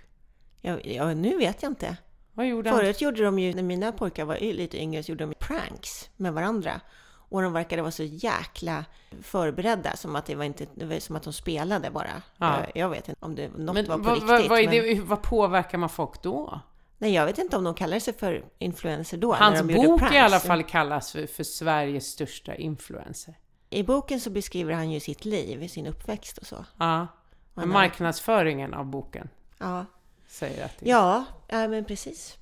Ja, 0.62 0.80
ja, 0.84 1.14
nu 1.14 1.38
vet 1.38 1.64
jag 1.64 1.72
inte. 1.72 1.98
Vad 2.34 2.48
gjorde 2.48 2.70
han? 2.70 2.80
Förut 2.80 3.02
gjorde 3.02 3.24
de 3.24 3.40
ju, 3.40 3.54
när 3.54 3.64
mina 3.64 3.92
pojkar 3.92 4.26
var 4.26 4.38
lite 4.38 4.82
yngre, 4.82 5.04
så 5.04 5.12
gjorde 5.12 5.26
de 5.26 5.34
pranks 5.40 6.10
med 6.18 6.34
varandra. 6.34 6.82
Och 7.32 7.42
de 7.42 7.54
verkade 7.54 7.82
vara 7.82 7.92
så 7.92 8.04
jäkla 8.04 8.86
förberedda, 9.22 9.96
som 9.96 10.16
att 10.16 10.26
det 10.26 10.36
var, 10.36 10.44
inte, 10.44 10.66
det 10.76 10.86
var 10.86 11.00
som 11.00 11.16
att 11.16 11.24
de 11.24 11.34
spelade 11.34 11.92
bara. 11.92 12.22
Ja. 12.38 12.60
Jag, 12.60 12.72
jag 12.76 12.90
vet 12.90 13.10
inte 13.10 13.26
om 13.26 13.36
det, 13.36 13.50
något 13.58 13.76
Men 13.76 13.86
var 13.88 13.98
på 13.98 14.04
vad, 14.04 14.14
riktigt. 14.14 14.50
vad, 14.50 14.60
är 14.60 14.64
men, 14.64 14.72
det, 14.72 15.02
vad 15.02 15.22
påverkar 15.22 15.78
man 15.78 15.90
folk 15.90 16.22
då? 16.22 16.60
nej, 17.02 17.14
jag 17.14 17.26
vet 17.26 17.38
inte 17.38 17.58
om 17.58 17.64
de 17.64 17.74
kallade 17.74 18.00
sig 18.00 18.14
för 18.14 18.46
influencer 18.58 19.18
då. 19.18 19.34
Hans 19.34 19.62
bok 19.62 20.14
i 20.14 20.18
alla 20.18 20.40
fall 20.40 20.64
kallas 20.64 21.12
för, 21.12 21.28
för 21.28 21.44
Sveriges 21.44 22.08
största 22.08 22.56
influencer. 22.56 23.36
I 23.70 23.84
boken 23.84 24.20
så 24.20 24.30
beskriver 24.30 24.74
han 24.74 24.92
ju 24.92 25.00
sitt 25.00 25.26
liv, 25.26 25.68
sin 25.68 25.88
uppväxt 25.88 26.38
och 26.38 26.48
så. 26.48 26.66
Ja. 26.78 27.08
Men 27.54 27.70
marknadsföringen 27.70 28.74
av 28.74 28.86
boken 28.86 29.30
Ja, 29.58 29.86
säger 30.28 30.66
att 30.66 30.80
det 30.80 30.90
ja, 30.90 31.26
ja 31.48 31.68
men 31.68 31.86
precis. 31.86 32.38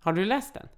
Har 0.00 0.12
du 0.12 0.24
läst 0.24 0.54
den? 0.54 0.68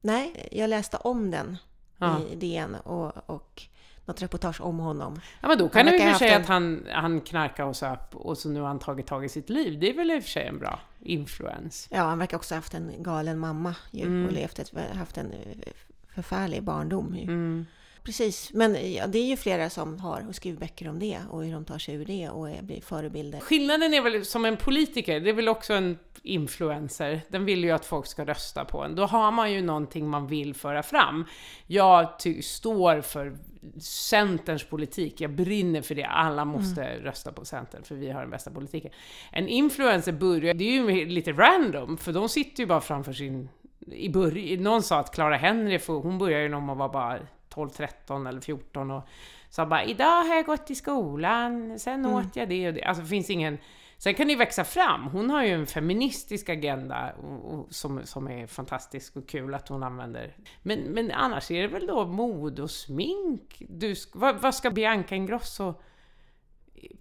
Nej, 0.00 0.48
jag 0.52 0.70
läste 0.70 0.96
om 0.96 1.30
den 1.30 1.58
Ja. 2.00 2.20
i 2.32 2.36
DN 2.36 2.74
och, 2.74 3.30
och 3.30 3.62
något 4.04 4.22
reportage 4.22 4.60
om 4.60 4.78
honom. 4.78 5.20
Ja 5.40 5.48
men 5.48 5.58
då 5.58 5.68
kan 5.68 5.86
du 5.86 5.92
verkar 5.92 6.10
för 6.12 6.18
sig 6.18 6.34
att 6.34 6.46
han, 6.46 6.86
han 6.92 7.20
knarkar 7.20 7.64
och 7.64 7.76
söp 7.76 8.14
och 8.16 8.38
så 8.38 8.48
nu 8.48 8.60
har 8.60 8.66
han 8.68 8.78
tagit 8.78 9.06
tag 9.06 9.24
i 9.24 9.28
sitt 9.28 9.50
liv. 9.50 9.78
Det 9.80 9.90
är 9.90 9.94
väl 9.96 10.10
i 10.10 10.18
och 10.18 10.22
för 10.22 10.30
sig 10.30 10.46
en 10.46 10.58
bra 10.58 10.80
influens. 11.00 11.88
Ja, 11.90 12.02
han 12.02 12.18
verkar 12.18 12.36
också 12.36 12.54
ha 12.54 12.58
haft 12.58 12.74
en 12.74 12.92
galen 13.02 13.38
mamma 13.38 13.74
ju, 13.90 14.02
Mm. 14.06 14.26
och 14.26 14.32
levt 14.32 14.58
ett, 14.58 14.72
haft 14.94 15.18
en 15.18 15.32
eh, 15.32 15.72
förfärlig 16.14 16.62
barndom. 16.62 17.14
Ju. 17.16 17.22
Mm. 17.22 17.66
Precis, 18.02 18.50
men 18.52 18.94
ja, 18.94 19.06
det 19.06 19.18
är 19.18 19.26
ju 19.26 19.36
flera 19.36 19.70
som 19.70 20.00
har 20.00 20.24
och 20.28 20.34
skriver 20.34 20.58
böcker 20.58 20.88
om 20.88 20.98
det 20.98 21.18
och 21.30 21.44
hur 21.44 21.52
de 21.52 21.64
tar 21.64 21.78
sig 21.78 21.94
ur 21.94 22.04
det 22.04 22.28
och 22.28 22.50
är, 22.50 22.62
blir 22.62 22.80
förebilder. 22.80 23.40
Skillnaden 23.40 23.94
är 23.94 24.00
väl 24.00 24.24
som 24.24 24.44
en 24.44 24.56
politiker, 24.56 25.20
det 25.20 25.30
är 25.30 25.34
väl 25.34 25.48
också 25.48 25.74
en 25.74 25.98
influencer. 26.22 27.20
Den 27.28 27.44
vill 27.44 27.64
ju 27.64 27.70
att 27.70 27.84
folk 27.84 28.06
ska 28.06 28.24
rösta 28.24 28.64
på 28.64 28.84
en. 28.84 28.94
Då 28.94 29.06
har 29.06 29.30
man 29.30 29.52
ju 29.52 29.62
någonting 29.62 30.08
man 30.08 30.26
vill 30.26 30.54
föra 30.54 30.82
fram. 30.82 31.24
Jag 31.66 32.08
står 32.42 33.00
för 33.00 33.38
Centerns 33.80 34.64
politik, 34.64 35.20
jag 35.20 35.30
brinner 35.30 35.82
för 35.82 35.94
det. 35.94 36.04
Alla 36.04 36.44
måste 36.44 36.98
rösta 36.98 37.32
på 37.32 37.44
Centern 37.44 37.82
för 37.82 37.94
vi 37.94 38.10
har 38.10 38.20
den 38.20 38.30
bästa 38.30 38.50
politiken. 38.50 38.90
En 39.32 39.48
influencer 39.48 40.12
börjar, 40.12 40.54
det 40.54 40.64
är 40.64 40.72
ju 40.72 41.06
lite 41.06 41.32
random, 41.32 41.96
för 41.96 42.12
de 42.12 42.28
sitter 42.28 42.62
ju 42.62 42.66
bara 42.66 42.80
framför 42.80 43.12
sin... 43.12 43.48
I 43.92 44.08
början, 44.08 44.62
någon 44.62 44.82
sa 44.82 44.98
att 44.98 45.14
Clara 45.14 45.36
Henry, 45.36 45.80
hon 45.86 46.18
började 46.18 46.42
ju 46.42 46.48
när 46.48 46.56
hon 46.56 46.78
var 46.78 46.88
bara 46.88 47.18
12, 47.50 47.70
13 47.70 48.26
eller 48.26 48.40
14 48.40 48.90
och 48.90 49.08
sa 49.50 49.66
bara 49.66 49.84
idag 49.84 50.24
har 50.24 50.34
jag 50.34 50.46
gått 50.46 50.70
i 50.70 50.74
skolan, 50.74 51.78
sen 51.78 52.06
åt 52.06 52.36
jag 52.36 52.48
det 52.48 52.68
och 52.68 52.74
det. 52.74 52.84
Alltså 52.84 53.02
det 53.02 53.08
finns 53.08 53.30
ingen... 53.30 53.58
Sen 53.98 54.14
kan 54.14 54.26
det 54.26 54.32
ju 54.32 54.38
växa 54.38 54.64
fram. 54.64 55.06
Hon 55.06 55.30
har 55.30 55.44
ju 55.44 55.50
en 55.50 55.66
feministisk 55.66 56.48
agenda 56.48 57.12
och, 57.12 57.54
och, 57.54 57.66
som, 57.70 58.06
som 58.06 58.28
är 58.28 58.46
fantastisk 58.46 59.16
och 59.16 59.28
kul 59.28 59.54
att 59.54 59.68
hon 59.68 59.82
använder. 59.82 60.36
Men, 60.62 60.80
men 60.80 61.10
annars 61.10 61.50
är 61.50 61.62
det 61.62 61.68
väl 61.68 61.86
då 61.86 62.06
mode 62.06 62.62
och 62.62 62.70
smink? 62.70 63.62
Du, 63.68 63.94
vad, 64.14 64.40
vad 64.40 64.54
ska 64.54 64.70
Bianca 64.70 65.14
Ingrosso 65.14 65.74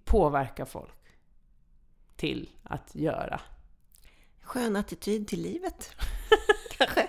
påverka 0.05 0.65
folk? 0.65 0.99
till 2.19 2.49
att 2.63 2.95
göra. 2.95 3.41
Skön 4.41 4.75
attityd 4.75 5.27
till 5.27 5.41
livet. 5.41 5.95
Kanske. 6.77 7.07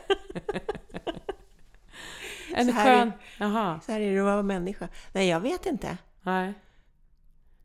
En 2.61 2.67
Så 2.67 2.73
här 2.73 2.99
skön... 2.99 3.13
Jaha, 3.39 3.81
Så 3.87 3.93
här 3.93 4.01
är 4.01 4.13
det 4.15 4.19
att 4.21 4.25
vara 4.25 4.43
människa. 4.43 4.89
Nej, 5.13 5.29
jag 5.29 5.41
vet 5.41 5.67
inte. 5.67 5.97
nej. 6.23 6.53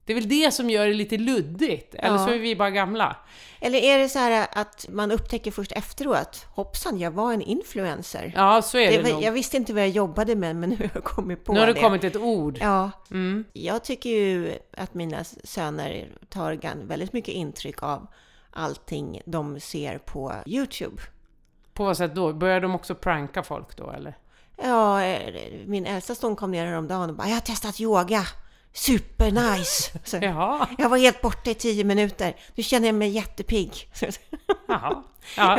Det 0.08 0.14
är 0.14 0.16
väl 0.16 0.30
det 0.30 0.52
som 0.54 0.70
gör 0.70 0.88
det 0.88 0.94
lite 0.94 1.18
luddigt, 1.18 1.96
eller 1.96 2.18
Ja. 2.18 2.26
så 2.26 2.34
är 2.34 2.40
vi 2.40 2.56
bara 2.56 2.70
gamla. 2.70 3.16
Eller 3.62 3.80
är 3.80 3.98
det 4.00 4.10
så 4.10 4.20
här 4.20 4.48
att 4.54 4.86
man 4.90 5.12
upptäcker 5.12 5.52
först 5.52 5.72
efteråt, 5.72 6.46
hoppsan, 6.56 7.00
jag 7.00 7.12
var 7.12 7.34
en 7.34 7.42
influencer. 7.42 8.32
Ja, 8.36 8.62
så 8.62 8.78
är 8.78 8.92
det, 8.92 9.02
Det 9.04 9.14
nog. 9.14 9.24
jag 9.24 9.32
visste 9.32 9.58
inte 9.58 9.74
vad 9.74 9.82
jag 9.84 9.90
jobbade 9.90 10.36
med, 10.36 10.56
men 10.56 10.70
nu 10.70 10.76
har 10.78 10.90
jag 10.94 11.04
kommit 11.04 11.44
på 11.46 11.54
Nu 11.54 11.60
har 11.60 11.68
det 11.68 11.74
det. 11.74 11.80
kommit 11.82 12.04
ett 12.04 12.16
ord. 12.16 12.58
Ja, 12.62 12.92
Mm. 13.12 13.46
jag 13.54 13.84
tycker 13.84 14.10
ju 14.10 14.54
att 14.78 14.94
mina 14.94 15.24
söner 15.44 16.08
tar 16.30 16.86
väldigt 16.88 17.14
mycket 17.14 17.34
intryck 17.34 17.84
av 17.84 18.08
allting 18.52 19.22
de 19.26 19.60
ser 19.60 19.98
på 19.98 20.34
Youtube. 20.46 21.02
På 21.74 21.84
vad 21.84 21.98
sätt 21.98 22.16
då? 22.16 22.34
Börjar 22.34 22.62
de 22.62 22.76
också 22.76 22.96
pranka 22.96 23.44
folk 23.44 23.78
då, 23.78 23.92
eller? 23.92 24.18
Ja, 24.58 25.04
eh, 25.04 25.52
min 25.66 25.86
äldsta 25.86 26.16
son 26.16 26.36
kom 26.36 26.52
ner 26.52 26.66
häromdagen 26.66 27.10
och 27.10 27.16
bara, 27.16 27.28
jag 27.28 27.36
har 27.36 27.42
testat 27.42 27.82
yoga. 27.82 28.28
Supernice! 28.74 30.00
Så, 30.04 30.18
Jaha, 30.22 30.68
jag 30.78 30.90
var 30.90 30.98
helt 30.98 31.22
borta 31.22 31.50
i 31.52 31.54
tio 31.54 31.84
minuter. 31.84 32.36
Nu 32.56 32.64
känner 32.64 32.88
jag 32.88 32.96
mig 32.96 33.10
jättepigg. 33.10 33.90
jaha. 34.68 35.04
Ja. 35.38 35.58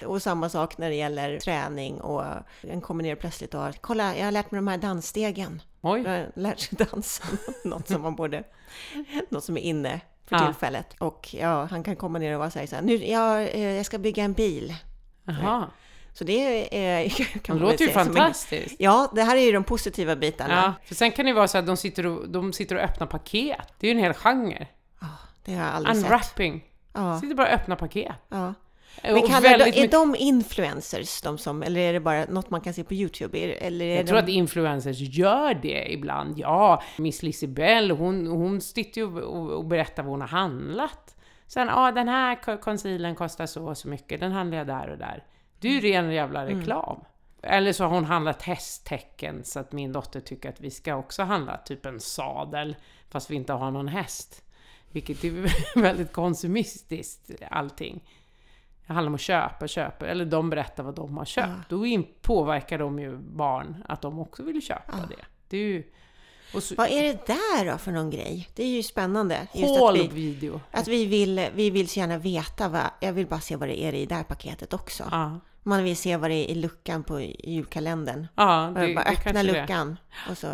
Ja, 0.00 0.06
och 0.06 0.22
samma 0.22 0.48
sak 0.48 0.78
när 0.78 0.88
det 0.90 0.96
gäller 0.96 1.38
träning 1.38 2.00
och 2.00 2.24
en 2.60 2.80
kommer 2.80 3.02
ner 3.02 3.14
plötsligt 3.14 3.54
och 3.54 3.74
kolla, 3.80 4.16
jag 4.16 4.24
har 4.24 4.32
lärt 4.32 4.50
mig 4.50 4.58
de 4.58 4.68
här 4.68 4.78
dansstegen. 4.78 5.62
Oj. 5.80 6.02
Jag 6.02 6.10
har 6.10 6.30
lärt 6.34 6.58
sig 6.58 6.78
dansa, 6.78 7.24
något 7.64 7.88
som 7.88 8.02
man 8.02 8.16
borde, 8.16 8.44
något 9.28 9.44
som 9.44 9.56
är 9.56 9.60
inne 9.60 10.00
för 10.26 10.36
Ja. 10.36 10.44
tillfället. 10.46 10.94
Och 10.98 11.34
ja, 11.34 11.64
han 11.70 11.82
kan 11.82 11.96
komma 11.96 12.18
ner 12.18 12.32
och 12.32 12.38
vara 12.38 12.50
så 12.50 12.58
här, 12.58 12.66
så 12.66 12.74
här 12.74 12.82
nu, 12.82 13.04
jag, 13.06 13.42
eh, 13.42 13.60
jag 13.76 13.86
ska 13.86 13.98
bygga 13.98 14.24
en 14.24 14.32
bil. 14.32 14.74
Jaha. 15.24 15.66
Så 16.18 16.24
det 16.24 16.76
är, 16.78 17.08
kan 17.08 17.26
Det 17.42 17.48
man 17.48 17.58
låter 17.58 17.84
ju 17.84 17.88
en- 17.90 17.94
fantastiskt. 17.94 18.76
Ja, 18.78 19.12
det 19.14 19.22
här 19.22 19.36
är 19.36 19.40
ju 19.40 19.52
de 19.52 19.64
positiva 19.64 20.16
bitarna. 20.16 20.54
Ja, 20.54 20.86
för 20.86 20.94
sen 20.94 21.10
kan 21.12 21.26
det 21.26 21.32
vara 21.32 21.48
så 21.48 21.58
att 21.58 21.66
de 21.66 21.76
sitter 21.76 22.06
och, 22.06 22.28
de 22.28 22.52
sitter 22.52 22.76
och 22.76 22.82
öppnar 22.82 23.06
paket. 23.06 23.72
Det 23.80 23.86
är 23.88 23.92
ju 23.94 23.98
en 23.98 24.04
hel 24.04 24.14
genre. 24.14 24.66
Ja, 25.00 25.06
det 25.44 25.54
har 25.54 25.64
jag 25.66 25.74
aldrig 25.74 25.96
sett. 25.96 26.04
Unwrapping. 26.04 26.64
Ja, 26.94 27.20
Sitter 27.20 27.34
bara 27.34 27.46
och 27.46 27.52
öppnar 27.54 27.76
paket. 27.76 28.12
ja. 28.28 28.54
Men 29.02 29.14
väldigt 29.42 29.42
är 29.76 29.80
mycket- 29.80 29.90
de 29.92 30.16
influencers, 30.18 31.20
de 31.22 31.38
som, 31.38 31.62
eller 31.62 31.80
är 31.80 31.92
det 31.92 32.00
bara 32.00 32.24
något 32.24 32.50
man 32.50 32.60
kan 32.60 32.74
se 32.74 32.84
på 32.84 32.94
Youtube? 32.94 33.38
Är- 33.38 33.62
Eller 33.66 33.84
är 33.86 33.96
Jag 33.96 34.04
de... 34.04 34.08
tror 34.08 34.18
att 34.18 34.28
influencers 34.28 34.96
gör 35.00 35.54
det 35.54 35.92
ibland. 35.92 36.38
Ja, 36.38 36.82
Miss 36.96 37.22
Lisibell, 37.22 37.90
hon, 37.90 38.26
hon 38.26 38.60
sitter 38.60 39.00
ju 39.00 39.20
och, 39.22 39.50
och 39.50 39.64
berättar 39.64 40.02
vad 40.02 40.10
hon 40.10 40.20
har 40.20 40.28
handlat. 40.28 41.14
Sen, 41.46 41.68
ja 41.68 41.92
den 41.92 42.08
här 42.08 42.42
co- 42.42 42.56
concealern 42.58 43.14
kostar 43.14 43.46
så 43.46 43.64
och 43.68 43.78
så 43.78 43.88
mycket, 43.88 44.20
den 44.20 44.32
handlar 44.32 44.58
jag 44.58 44.66
där 44.66 44.90
och 44.90 44.98
där. 44.98 45.24
Det 45.60 45.68
är 45.68 45.72
ju 45.72 45.80
ren 45.80 46.12
jävla 46.12 46.46
reklam. 46.46 47.00
Eller 47.42 47.72
så 47.72 47.84
har 47.84 47.90
hon 47.90 48.04
handlat 48.04 48.42
hästtecken 48.42 49.44
så 49.44 49.60
att 49.60 49.72
min 49.72 49.92
dotter 49.92 50.20
tycker 50.20 50.48
att 50.48 50.60
vi 50.60 50.70
ska 50.70 50.96
också 50.96 51.22
handla 51.22 51.56
typ 51.56 51.86
en 51.86 52.00
sadel 52.00 52.76
fast 53.08 53.30
vi 53.30 53.34
inte 53.34 53.52
har 53.52 53.70
någon 53.70 53.88
häst. 53.88 54.44
Vilket 54.90 55.24
är 55.24 55.52
väldigt 55.82 56.12
konsumistiskt 56.12 57.30
allting. 57.50 58.04
Det 58.86 58.92
handlar 58.92 59.10
om 59.10 59.14
att 59.14 59.20
köpa, 59.20 59.68
köpa, 59.68 60.06
eller 60.06 60.24
de 60.24 60.50
berättar 60.50 60.82
vad 60.82 60.94
de 60.94 61.18
har 61.18 61.24
köpt. 61.24 61.48
Ja. 61.68 61.76
Då 61.76 62.02
påverkar 62.22 62.78
de 62.78 62.98
ju 62.98 63.16
barn 63.16 63.84
att 63.88 64.02
de 64.02 64.18
också 64.18 64.42
vill 64.42 64.62
köpa 64.62 64.96
det. 65.08 65.24
Det 65.48 65.56
är 65.56 65.62
ju... 65.62 65.84
Och 66.54 66.62
så, 66.62 66.74
Vad 66.74 66.88
är 66.90 67.02
det 67.02 67.26
där 67.26 67.72
då 67.72 67.78
för 67.78 67.92
någon 67.92 68.10
grej? 68.10 68.48
Det 68.54 68.62
är 68.62 68.66
ju 68.68 68.82
spännande. 68.82 69.46
Just 69.54 69.70
att 69.82 69.94
vi, 69.94 69.98
Haul-video. 69.98 70.60
att 70.70 70.88
vi 70.88 71.06
vill, 71.06 71.48
vi 71.54 71.70
vill 71.70 71.88
så 71.88 71.98
gärna 72.00 72.18
veta 72.18 72.68
vad, 72.68 72.90
jag 73.00 73.12
vill 73.12 73.26
bara 73.26 73.40
se 73.40 73.56
vad 73.56 73.68
det 73.68 73.82
är 73.84 73.94
i 73.94 74.06
det 74.06 74.14
där 74.14 74.22
paketet 74.22 74.72
också. 74.72 75.04
Ja, 75.10 75.40
Man 75.62 75.84
vill 75.84 75.96
se 75.96 76.16
vad 76.16 76.30
det 76.30 76.34
är 76.34 76.50
i 76.50 76.54
luckan 76.54 77.04
på 77.04 77.20
julkalendern. 77.20 78.26
ja 78.34 78.72
det, 78.76 78.94
bara 78.94 79.04
det 79.04 79.10
öppna 79.10 79.14
kanske 79.14 79.42
det. 79.52 79.60
luckan 79.60 79.96
och 80.30 80.38
så, 80.38 80.46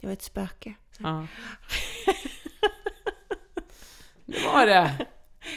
det 0.00 0.06
var 0.06 0.12
ett 0.12 0.22
spöke. 0.22 0.74
Ja. 0.98 1.26
Det 4.26 4.44
var 4.46 4.66
det. 4.66 5.06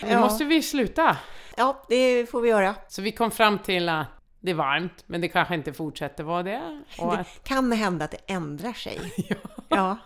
Nu 0.04 0.10
Ja. 0.12 0.20
måste 0.20 0.44
vi 0.46 0.62
sluta. 0.64 1.18
Ja, 1.58 1.86
det 1.90 2.26
får 2.32 2.42
vi 2.42 2.50
göra. 2.50 2.76
Så 2.88 3.02
vi 3.02 3.12
kom 3.12 3.32
fram 3.32 3.60
till 3.60 3.90
att 3.90 4.08
det 4.40 4.52
är 4.52 4.56
varmt, 4.56 5.04
men 5.08 5.22
det 5.22 5.28
kanske 5.28 5.56
inte 5.56 5.74
fortsätter 5.74 6.24
vara 6.24 6.44
det. 6.44 6.84
Och 7.00 7.14
att, 7.14 7.28
Det 7.44 7.50
kan 7.50 7.72
hända 7.72 8.06
att 8.06 8.12
det 8.12 8.18
ändrar 8.34 8.74
sig. 8.74 9.00
Ja, 9.70 9.98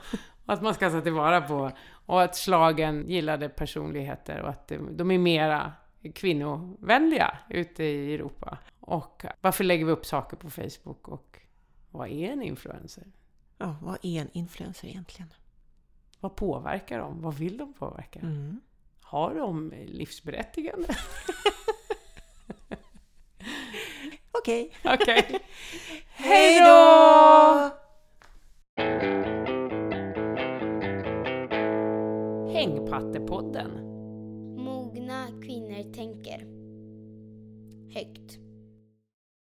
att 0.46 0.62
man 0.62 0.74
ska 0.74 0.90
ta 0.90 1.02
tillvara 1.02 1.42
på. 1.42 1.72
Och 2.06 2.22
att 2.22 2.36
slagen 2.36 3.10
gillade 3.10 3.50
personligheter 3.50 4.42
och 4.42 4.50
att 4.50 4.68
de- 4.68 4.98
de 4.98 5.12
är 5.12 5.18
mera 5.18 5.74
kvinnovänliga 6.16 7.38
ute 7.50 7.84
i 7.84 8.14
Europa. 8.16 8.58
Och 8.80 9.26
varför 9.42 9.64
lägger 9.64 9.86
vi 9.86 9.92
upp 9.92 10.06
saker 10.06 10.38
på 10.38 10.50
Facebook 10.50 11.08
och 11.08 11.40
vad 11.92 12.10
är 12.10 12.32
en 12.32 12.42
influencer? 12.44 13.04
ja 13.58 13.76
vad 13.82 13.98
är 14.02 14.22
en 14.22 14.30
influencer 14.34 14.88
egentligen? 14.88 15.34
Vad 16.20 16.36
påverkar 16.36 17.00
de? 17.00 17.22
Vad 17.22 17.34
vill 17.36 17.58
de 17.58 17.74
påverka? 17.74 18.20
Mm. 18.20 18.62
Har 19.02 19.36
de 19.36 19.74
livsberättigande? 19.86 20.88
Okej. 24.42 24.72
Okej. 24.86 25.24
Hej 26.16 26.60
då! 26.60 27.70
Hängpattepodden. 32.54 33.72
Mogna 34.58 35.28
kvinnor 35.42 35.94
tänker. 35.94 36.40
Högt. 37.94 38.41